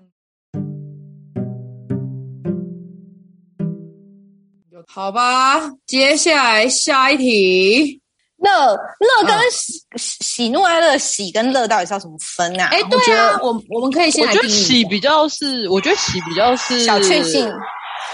[4.89, 8.01] 好吧，接下来下一题。
[8.37, 12.67] 乐乐跟喜、嗯、喜怒哀乐，喜跟乐到底是要怎么分啊？
[12.67, 14.31] 哎，对啊，我我们可以先来。
[14.31, 17.51] 我觉得喜比较是，我觉得喜比较是小确幸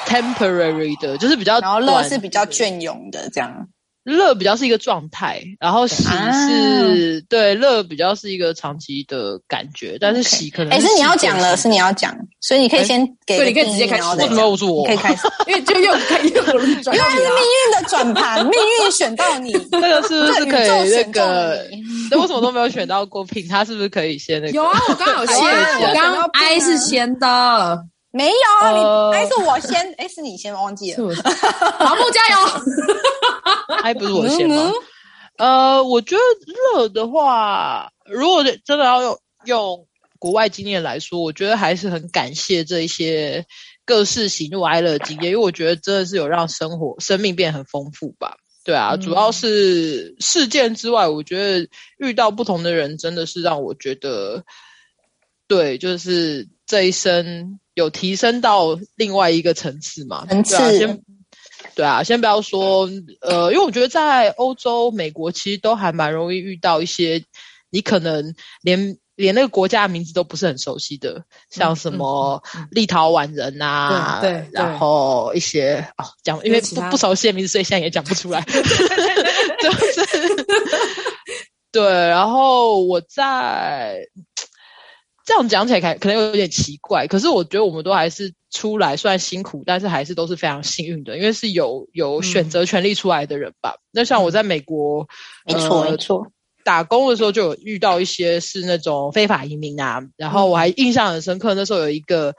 [0.06, 3.68] ，temporary 的，就是比较，然后乐是比较隽永的这样。
[4.04, 10.78] 乐比较是一个状态，然后喜是、啊、对乐比较是一个长期的感觉，但是喜可能是。
[10.78, 14.04] 哎，是你要讲了，是你要讲，所以你可以先给，对，你可以直接开始。
[14.18, 14.86] 为什么要是我？
[14.86, 16.44] 可以开始，因为就又开又
[16.82, 21.66] 转，因为是命运的转盘，命运选到你， 那个是不是可以那个？
[22.12, 23.48] 那为什么都没有选到过品？
[23.48, 24.54] 他是不是可以先那个？
[24.54, 27.86] 有啊，我刚好先，我刚刚 I 是先的。
[28.16, 31.04] 没有，你还是我先，哎，是你先，忘记了。
[31.80, 34.72] 麻木加油，还不是我先吗？
[35.40, 36.22] 呃，我觉得
[36.78, 39.88] 热的话，如果真的要用用
[40.20, 43.44] 国外经验来说，我觉得还是很感谢这一些
[43.84, 48.38] 各式喜怒哀乐的经验，因为我觉得真的是有让生活、生命变得很丰富吧。
[48.64, 54.44] 对啊，主要是事件之外，我觉得遇到不同的人，真的是让我觉得，
[55.48, 57.60] 对，就是这一生。
[57.76, 60.26] 有提升到另外一个层次嘛？
[60.28, 61.02] 层次，对啊，先
[61.76, 62.90] 对啊，先不要说
[63.22, 67.24] 呃，因为我觉得在欧洲、美国其实都还蛮容易遇到一些
[67.70, 78.42] 你可能连连那个国家的名字都不是很熟悉的，像什么立陶宛人啊，对、嗯，然后一些哦讲，因为不不熟悉的名字，所以现在也讲不出来，
[79.62, 80.46] 就是
[81.72, 84.08] 对，然后我在。
[85.26, 93.72] 这样讲起来可能有点奇怪，可是我觉得我们都还是出来，虽然辛苦，但是还是都是非常幸运的，因为是有有选择权利出来的人吧。
[93.72, 95.08] 嗯、那像我在美国，
[95.46, 96.28] 没错没错，
[96.64, 102.36] 打工的时候就有遇到一些是那种非法移民啊，然后我还印象很深刻，那时候有一个。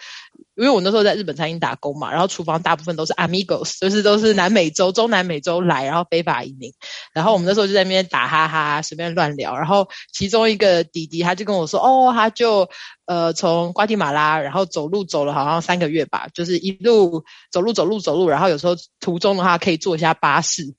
[0.56, 6.72] 因为我那时候在日本餐厅打工嘛，然后厨房大部分都是 amigos，就是都是南美洲、中南美洲来，然后非法移民。
[7.12, 9.56] 然后我们那时候就在那边打哈哈，随便乱聊。
[9.56, 12.68] 然后其中一个弟弟他就跟我说：“哦，他就
[13.06, 20.74] 呃从瓜地马拉，然后走路走了好像三个月吧，就是一路走路走路走路，然后有时候途中的话可以坐一下巴士。”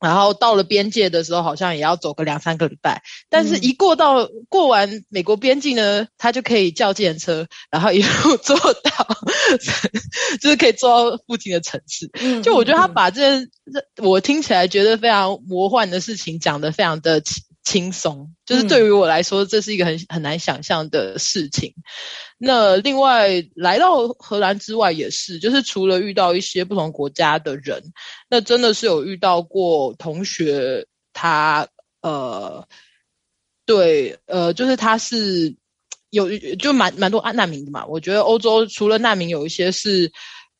[0.00, 3.02] 然后到了边界的时候，好像也要走个两三个礼拜。
[3.28, 8.92] 但是，一过到、嗯、过完美国边境呢，他就可以叫计程车，然后一路坐到，
[10.40, 12.10] 就是可以坐到附近的城市。
[12.14, 17.20] 嗯、就我觉得他把这件、嗯、我听起来觉得非常魔幻的事情讲得非常的
[17.68, 21.74] 轻轻松，就是对于我来说，这是一个很很难想象的事情。
[22.38, 27.82] 那另外来到荷兰之外也是，就是除了遇到一些不同国家的人，
[28.30, 31.68] 那真的是有遇到过同学他，
[32.00, 32.66] 他呃，
[33.66, 35.54] 对，呃，就是他是
[36.08, 37.84] 有就蛮蛮多难民的嘛。
[37.84, 40.10] 我觉得欧洲除了难民，有一些是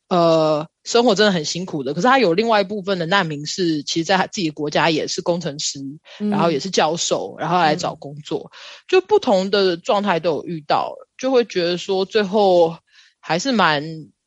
[0.09, 5.79] 呃生活真的很辛苦的，可是他有另外一部分的难民是，其实在他自己的国家也是工程师，
[6.19, 8.57] 嗯、然后也是教授，然后来找工作，嗯、
[8.87, 10.95] 就不同的状态都有遇到。
[11.15, 12.75] 就会觉得说，最后
[13.19, 13.83] 还是蛮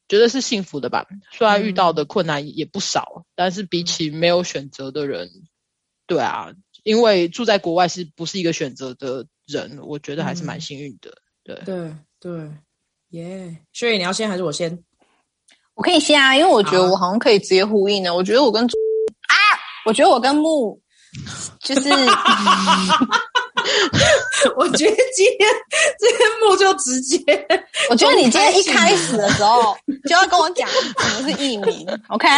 [0.08, 1.06] 觉得是幸福的吧。
[1.32, 5.28] 虽然遇到的困难也不少，嗯、但是比起没有选择的人，
[6.06, 6.52] 对啊，
[6.84, 11.12] 因为住在国外是不是一个选择的人，我觉得还是蛮幸运的。
[11.42, 12.50] 对对对，
[13.08, 13.58] 耶！
[13.72, 14.84] 所以你要先还是我先？
[15.82, 18.14] 我可以先啊，因为我觉得我好像可以直接呼应的。
[18.14, 19.36] 我觉得我跟啊，
[19.84, 20.80] 我觉得我跟木
[21.58, 21.90] 就是。
[24.56, 25.48] 我觉得今天
[25.98, 27.18] 这个幕就直接，
[27.90, 29.76] 我觉得你今天一开始的时候
[30.08, 32.28] 就要跟我讲什么是艺名，OK？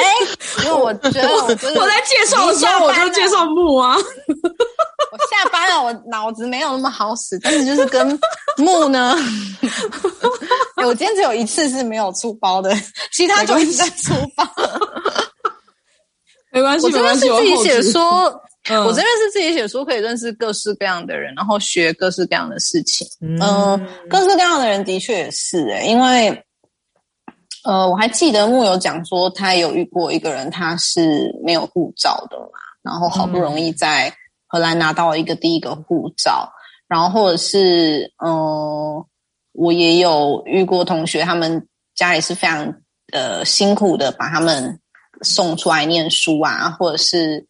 [0.63, 3.97] 因为我觉得我就是我在介绍的时候我就介绍木啊。
[5.13, 8.19] 我下班了，我脑子没有那么好使，但是就是跟
[8.57, 9.17] 木呢，
[10.85, 12.75] 我今天只有一次是没有出包的，
[13.13, 14.45] 其他就一直在出包。
[16.51, 18.41] 没关系，没关系，我自己写说。
[18.71, 23.07] 嗯、我这边是自己写书，可以认识各式各样的人，然后学各式各样的事情。
[23.21, 26.45] 嗯、呃，各式各样的人的确也是诶、欸，因为
[27.65, 34.11] 呃，我还记得木有讲说，他有遇过一个人，他是没有护照的嘛，然后好不容易在
[34.47, 36.57] 荷兰拿到了一个第一个护照，嗯、
[36.89, 39.07] 然后或者是呃，
[39.53, 42.75] 我也有遇过同学，他们家里是非常
[43.13, 44.81] 呃辛苦的，把他们
[45.21, 47.47] 送出来念书啊，或者是。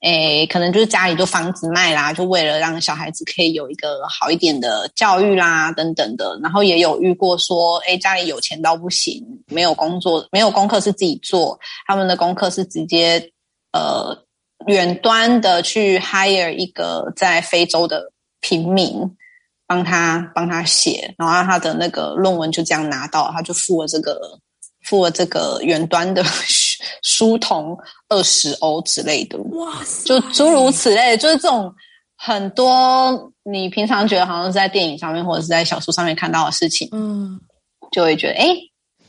[0.00, 6.38] 诶，可能就是家里就房子卖啦，就为了让小孩子可以有一个好一点的教育啦，等等的。
[6.42, 13.22] 然后也有遇过说，诶，家里有钱到不行，没有工作，没有功课是自己做，他们的功课是直接
[13.72, 14.16] 呃
[14.66, 19.02] 远端的去 hire 一个在非洲的平民
[19.66, 24.18] 帮他帮他写，然后他的那个论文就这样拿到，他就付了这个
[24.84, 26.24] 付了这个远端的。
[27.02, 27.76] 书童
[28.08, 31.72] 二十欧之类的，哇塞，就诸如此类，就是这种
[32.16, 37.40] 很多你平常觉得好像是在电影上面或者是在小说上面看到的事情，嗯，
[37.90, 38.48] 就会觉得哎，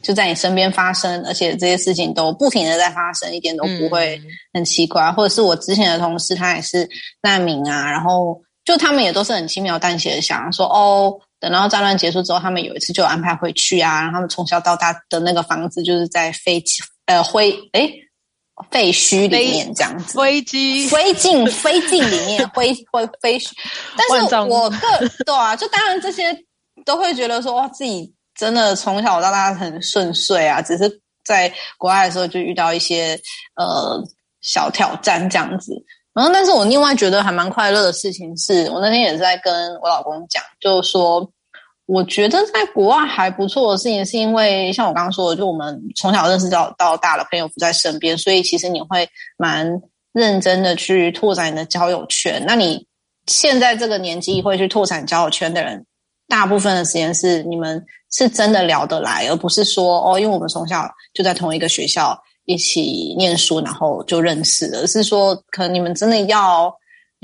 [0.01, 4.19] 就在你身边发生，而且这些事情都不停的在发生，一点都不会
[4.53, 5.03] 很奇怪。
[5.03, 6.89] 嗯、或者是我之前的同事，他也是
[7.21, 16.81] 难民啊，然后就他们也都是很轻描淡写的想说，哦，等到战乱结束之后，他们有一次就安排回去啊，然后他们从小到大的那个房子就是在飞机。
[17.07, 17.93] 呃，灰诶，
[18.69, 23.51] 废墟里面这样子，飞机灰 烬飞烬里面灰灰废墟，
[23.97, 24.77] 但是我个
[25.25, 26.23] 对啊，就当然这些
[26.85, 33.19] 都会觉得说，哇，自己真的从小到大很顺遂啊，只是在国外的时候就遇到一些
[33.55, 34.01] 呃
[34.41, 35.73] 小挑战这样子。
[36.13, 41.27] 然后，但是我另外觉得还蛮快乐的事情是，我那天也是在跟我老公讲，就是说。
[41.93, 49.05] 我觉得在国外还不错的事情，是因为像我刚刚说的，就我们从小认识到到大的朋友不在身边，所以其实你会
[49.37, 49.69] 蛮
[50.13, 52.41] 认真的去拓展你的交友圈。
[52.47, 52.87] 那你
[53.27, 55.85] 现在这个年纪会去拓展交友圈的人，
[56.29, 66.73] 大部分的时间是你们是真的聊得来，而不是说哦，因为我们从小就在同一个学校一起念书，然后就认识了，而是说可能你们真的要。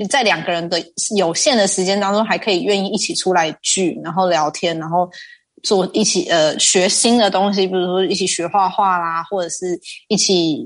[0.00, 0.80] 你在两个人的
[1.16, 5.10] 有限的时间当中，还可以愿意一起出来聚，然后聊天，然后
[5.64, 9.76] 做一起呃学新的东西，比如说一起学画画啦，或者是
[10.06, 10.64] 一起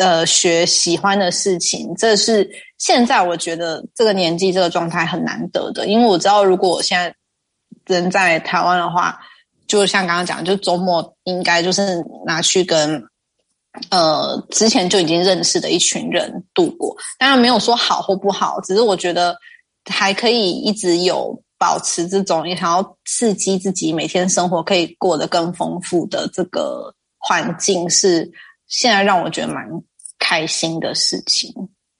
[0.00, 1.94] 呃学喜欢的事情。
[1.96, 7.14] 这是现在我觉得这个年纪这个状态很难得的，因为我知道如果我现在
[7.86, 9.16] 人在台湾的话，
[9.68, 13.00] 就像刚刚讲，就周末应该就是拿去跟。
[13.90, 19.34] 呃，之前就已经认识的一群人度过，当然没有说好或不好，只是我觉得
[19.88, 28.30] 还可以一直有保持这种也想要刺激自己每天生活可以过得更丰富的这个环境，是
[28.66, 29.66] 现在让我觉得蛮
[30.18, 31.50] 开心的事情，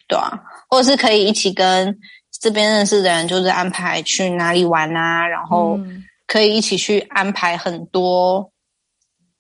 [0.07, 0.31] 对啊，
[0.69, 1.99] 或者是可以一起跟
[2.39, 5.79] 这边认识的人，就是安排去哪里玩啊，然后
[6.27, 8.53] 可以一起去安排很多，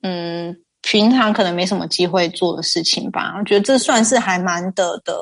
[0.01, 0.57] 嗯。
[0.83, 3.35] 平常可能没什么机会做的事情吧。
[3.39, 5.15] 我觉得这算是还蛮得的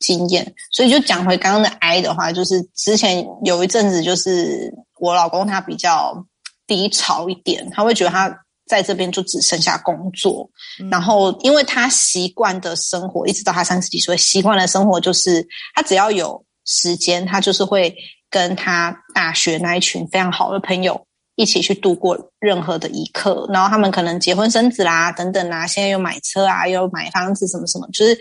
[0.00, 0.54] 经验。
[0.72, 6.26] 所以就讲回刚刚的 I 的话，就是之前有一阵子，就是我老公他比较
[6.66, 8.34] 低潮一点，他会觉得他
[8.66, 10.48] 在这边就只剩下工作，
[10.80, 17.94] 嗯、然后因为他习惯的生活，一直到他三十几岁，习惯的生活就是他只要有时间，他就是会
[18.30, 21.06] 跟他大学那一群非常好的朋友。
[21.36, 28.18] 一起去度过任何的一刻，然后他们可能结婚生子啦，等等啦，现在又买车啊，又买房子什么什么，就是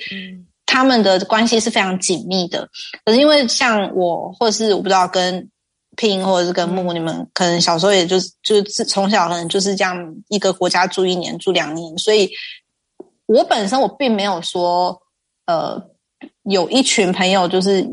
[0.66, 2.68] 他们的关系是非常紧密的。
[3.06, 5.50] 可是因为像我，或者是我不知道跟
[5.96, 12.32] Ping 或者是跟木，你们可能小时候也就是就是从小可能就是这样一个国家住一年住两年，所以
[13.28, 15.00] 我本身我并没有说
[15.46, 15.93] 呃。
[16.44, 17.88] 有一群朋友，就是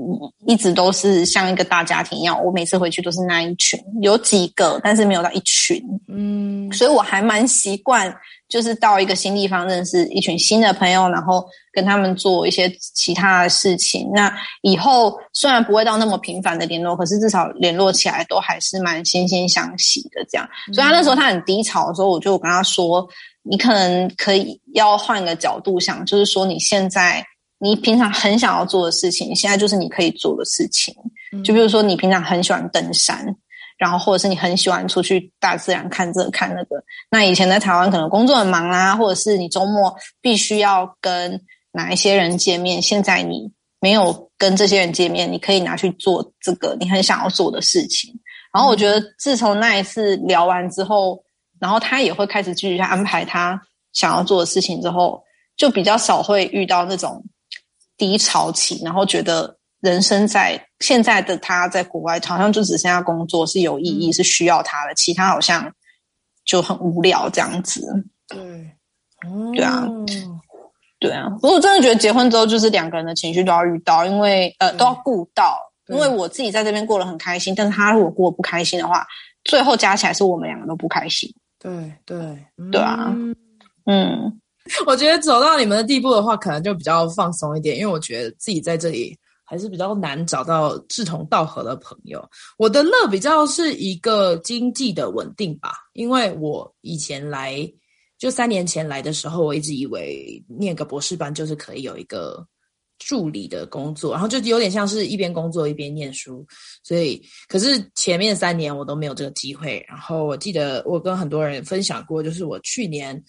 [0.47, 2.45] 一直都是像一个大家庭一样。
[2.45, 5.81] 我每次回去都是那一群，有几个，但是没有到一群。
[6.09, 8.13] 嗯，所以我还蛮习惯，
[8.49, 14.11] 就是到一个新地方认识一群新的朋友，然后跟他们做一些其他的事情。
[14.13, 20.49] 那以后虽然不会到那么频繁的联络，可是至少联络起来都还是蛮惺惺相惜的这样。
[20.75, 23.09] 所以他那时候他很低潮的时候，我就跟他说
[23.49, 27.25] ：“你可能可以要换个角度想，就是说你现在。”
[27.63, 30.95] 你平常很想要做的事情，现在就是你可以做的事情。
[31.45, 33.25] 就比如说，你平常很喜欢登山，
[33.77, 36.83] 然后或者是你很喜欢出去大自然看这看那个。
[37.11, 41.39] 那以前在台湾可能工作很忙啊，或者是你周末必须要跟
[41.71, 48.11] 哪一些人见面，现在你没有跟这些人见面，你可以拿去做这个你很想要做的事情。
[48.55, 51.23] 然后我觉得，自从那一次聊完之后，
[51.61, 53.61] 然后他也会开始继续安排他
[53.93, 55.23] 想要做的事情之后，
[55.57, 57.23] 就比较少会遇到那种。
[58.01, 65.71] 低潮期，然后觉得人生在现在的他在国外，好像就只剩下工作是有意义，嗯、是需要他的，其他好像
[66.47, 67.87] 就很无聊这样子。
[68.27, 68.41] 对，
[69.27, 69.87] 嗯、对啊，
[70.99, 71.29] 对啊。
[71.29, 75.59] 不过我真的觉得结婚之后，就是两个人的情绪都要遇到，因为呃都要顾到。
[75.89, 79.07] 因为我自己在这边过得很开心，但是他如果过得不开心的话，
[79.45, 81.29] 最后加起来是我们两个都不开心。
[81.59, 82.19] 对对，
[82.73, 83.15] 对啊，
[83.85, 84.40] 嗯。
[84.87, 92.23] 我觉得走到你们的地步的话，可能就比较放松一点，因为我觉得自己在这里还是比较难找到志同道合的朋友。
[92.59, 97.67] 我的乐比较是一个经济的稳定吧，因为我以前来
[98.19, 102.47] 就三年前来的时候，我一直以为念个博士班就是可以有一个
[102.99, 106.47] 助理的工作，然后就有点像是一边工作一边念书。
[106.85, 109.83] 所以，可是前面三年我都没有这个机会。
[109.89, 113.21] 然后我记得我跟很多人分享过，就是我去年。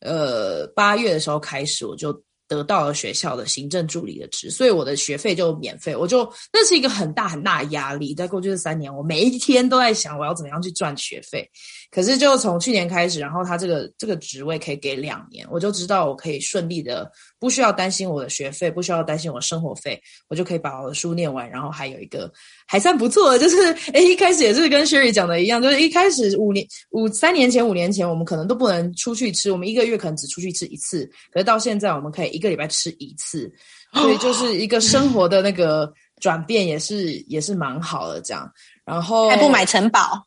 [0.00, 2.12] 呃，八月的时候开始，我就
[2.48, 5.94] 得到了学校的行政助理的职，所以我的学费就免费。
[5.94, 11.48] 我就那是一个很大很大的压力，在过去这三年，我每一天都在想我要怎么样去赚学费。
[11.90, 21.50] 可是就从去年开始，然后他这个这个职位可以给两年，我就知道我可以顺利的，不需要担心我的学费，不需要担心我的生活费，我就可以把我的书念完。
[21.50, 22.30] 然后还有一个。
[22.66, 23.56] 还算不错的，就是
[23.92, 33.52] 诶，一开始也是跟 Sherry 讲的一样，就是一开始五年五三年前五年前，我们可能都不能出去吃，我们一个月可能只出去吃一次，可是到现在我们可以一个礼拜吃一次，
[33.94, 38.48] 所以就是一个生活的那个转变也是也是蛮好的这样。
[38.84, 40.24] 然后还不买城堡，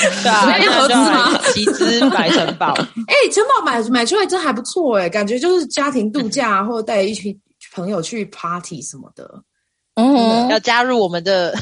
[0.22, 1.38] 对啊，要合资吗？
[1.52, 2.72] 集资买城堡，
[3.08, 7.36] 哎，城堡买买出来真还不错诶，感觉就是家庭度假 或者带一群
[7.74, 9.28] 朋友去 party 什么的。
[9.96, 11.52] 嗯，要加入我们的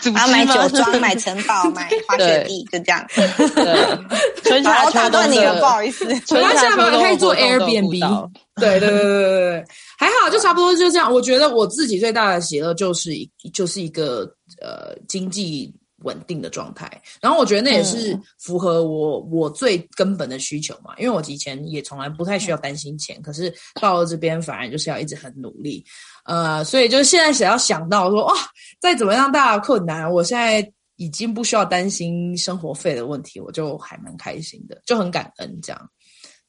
[0.00, 0.26] 组织吗？
[0.26, 3.06] 买酒庄、买城堡、买滑雪地，就这样。
[3.14, 8.28] 对，春夏秋冬，你了，不好意思，春夏秋冬可以做 Airbnb。
[8.56, 9.64] 对对对对对对，
[9.96, 11.10] 还好，就差不多就这样。
[11.10, 14.28] 我觉得我自己最大的喜乐就是一就是一个
[14.60, 15.72] 呃经济
[16.02, 16.90] 稳定的状态。
[17.20, 25.84] 然后我觉得那也是符合我我最根本的需求嘛，因为我以前也从来不太需要担心钱，可是到了这边反而就是要一直很努力。
[26.24, 28.34] 呃，所以就是现在想要想到说，哇，
[28.80, 35.90] 再怎么样大的困难，我现在已经不需要担心生活费的问题，我就还蛮开心的，就很感恩这样。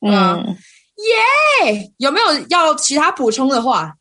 [0.06, 0.12] 嗯，
[0.98, 1.92] 耶，yeah!
[1.98, 3.96] 有没有要其他补充的话？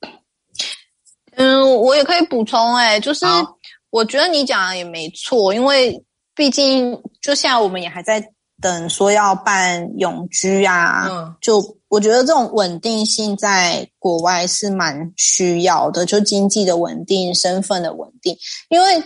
[1.36, 3.24] 嗯，我也可以补充，哎，就是
[3.90, 6.02] 我觉得你讲的也没错，因为
[6.34, 11.76] 毕竟就像我们也还在等说要办永居啊，嗯，就。
[11.90, 18.32] 我觉得这种稳定性在国外是蛮需要的，就经济的稳定、身份的稳定。
[18.68, 19.02] 因为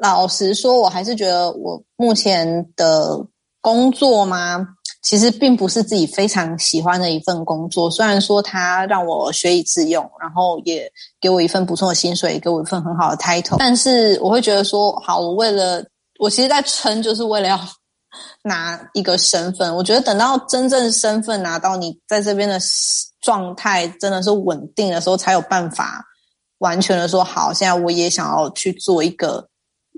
[0.00, 3.24] 老实说，我还是觉得我目前的
[3.60, 4.66] 工作嘛，
[5.00, 7.90] 其实并不是自己非常喜欢的一份工作。
[7.90, 15.84] 虽然说它让我学以致用，然后也给我一份不错的薪水，给我一份很好的 title，但是我会觉得说，好，我为了
[16.18, 17.58] 我其实在撑，就是为了要
[18.42, 19.74] 拿一个身份。
[19.74, 22.58] 我觉得等到真正身份拿到，你在这边的
[23.20, 26.04] 状态真的是稳定的时候，才有办法
[26.58, 27.52] 完全的说好。
[27.52, 29.48] 现在我也想要去做一个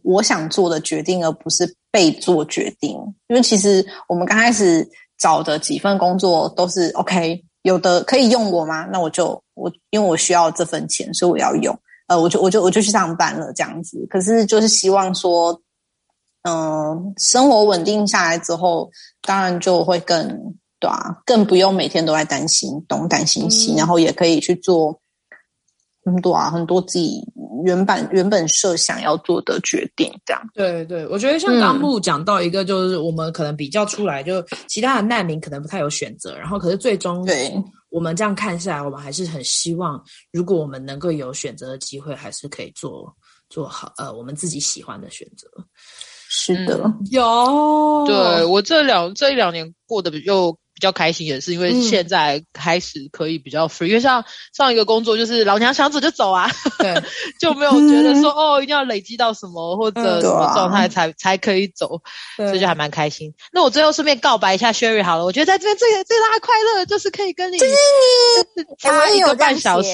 [0.02, 2.92] 我想做的决定，而不是被做决定。
[3.28, 4.88] 因为其实我们刚开始
[5.18, 8.86] 找的几份工作都是 OK，有的可以用我吗？
[8.92, 11.78] 那我就我因为我需要这份钱，所以我要用。
[12.06, 14.04] 呃，我就我就我就去上班了，这样子。
[14.10, 15.52] 可是就是希望说，
[16.42, 18.90] 嗯、呃，生活稳定下来之后，
[19.22, 20.26] 当然就会更
[20.80, 24.98] 对啊，更不用每天都在担心东担心西，嗯、然后也可以去做
[26.04, 27.20] 很多啊，很多自己
[27.64, 30.42] 原本原本设想要做的决定，这样。
[30.54, 37.52] 对对，我觉得像刚木讲到一个，就是我们可能比较出来，就其他的难民可能不太有选择，然后可是最终对。
[37.90, 40.00] 我们这样看下来，我们还是很希望，
[40.32, 43.12] 如果我们能够有选择的机会，还是可以做
[43.48, 45.48] 做好呃我们自己喜欢的选择。
[46.28, 48.04] 是的，嗯、有。
[48.06, 50.56] 对，我这两这一两年过得又。
[50.80, 54.24] 比较开心也是因为现在开始可以比较 free，、嗯、因为像
[54.56, 56.94] 上一个工作就是老娘想走就走啊，对，
[57.38, 62.00] 就没有觉得说、嗯、哦一定要累积到什么或者什么状态才、嗯啊、才可以走，
[62.36, 63.30] 所以就还蛮开心。
[63.52, 67.58] 那我最后顺便告白一下 Sherry 好了，我觉得在这边最最大的快乐就是可以跟你
[68.78, 69.90] 差一个半小时，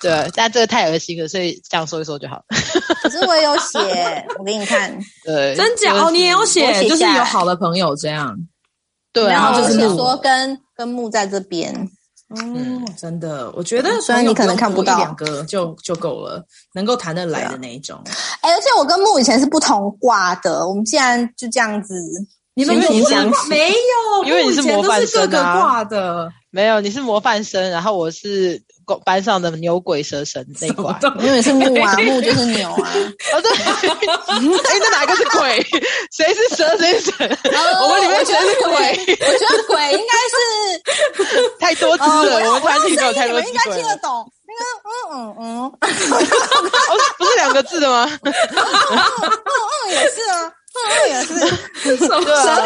[0.00, 2.42] 对，但这个太恶心了，所以这样说一说就好。
[3.02, 5.94] 可是我也有写，我给你看， 对，真假？
[5.94, 8.36] 哦，你也有写，就是有好的朋友这样。
[9.12, 11.74] 对，然后就是说跟跟木在这边，
[12.36, 18.00] 嗯，真的，我觉得虽然你可能看不到两个就就够了，能够谈得来的那一种。
[18.40, 21.94] 哎，而且我跟木以前是不同挂的，我们竟然就这样子，
[22.54, 23.14] 你们不是
[23.48, 28.62] 没有， 因为你是模范生挂的，没有，你是模范生，然后我是。
[29.04, 32.90] 班上的牛鬼蛇神那一块，因为是木啊，木就是牛啊。
[33.32, 35.64] 哦对，哎，那哪个是鬼？
[36.10, 36.76] 谁是蛇？
[36.76, 37.38] 谁是神？
[37.80, 38.68] 我们里面全是鬼。
[38.68, 43.46] 我觉得鬼应该是 太多字了，我们团体没有太多字。
[43.46, 44.28] 应该听得懂。
[44.44, 44.60] 那个
[45.14, 45.78] 嗯嗯嗯，
[47.16, 48.10] 不是两个字的吗？
[48.24, 50.52] 嗯嗯也是啊。
[50.86, 52.08] 嗯，也是，蛇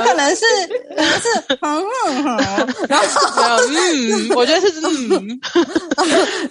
[0.04, 0.44] 可能是，
[0.90, 1.28] 可能是，
[1.62, 3.04] 嗯嗯嗯，然后
[3.66, 5.40] 嗯，我觉得是嗯，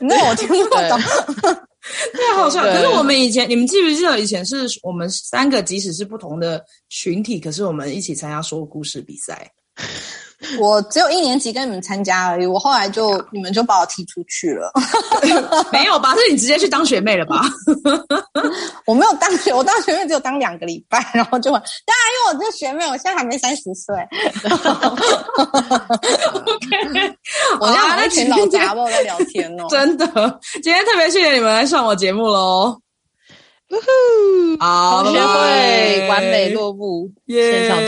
[0.02, 1.00] 那我听不懂，
[2.14, 2.64] 太好笑。
[2.64, 9.50] 可是我们以前，你们记不记得以前是我们三个，即使是不同的群体，可是我们一起参加说故事比赛。
[10.60, 14.72] 我只有一年级跟你们参加而已，我后来就你们就把我踢出去了。
[15.72, 16.15] 没有吧？
[16.15, 17.41] 是你直接去当学妹了吧？
[18.86, 21.68] 我没有当学，我当学妹只有当两个礼拜，然后就当然
[22.11, 23.95] 因为我这学妹，我现在还没三十岁。
[26.53, 27.15] OK，
[27.60, 29.68] 我现在跟一群老杂货在聊天哦。
[29.70, 30.06] 真的，
[30.61, 32.78] 今天特别谢谢你们来上我节目喽。
[34.60, 37.88] 好，同学会完美落幕，线上同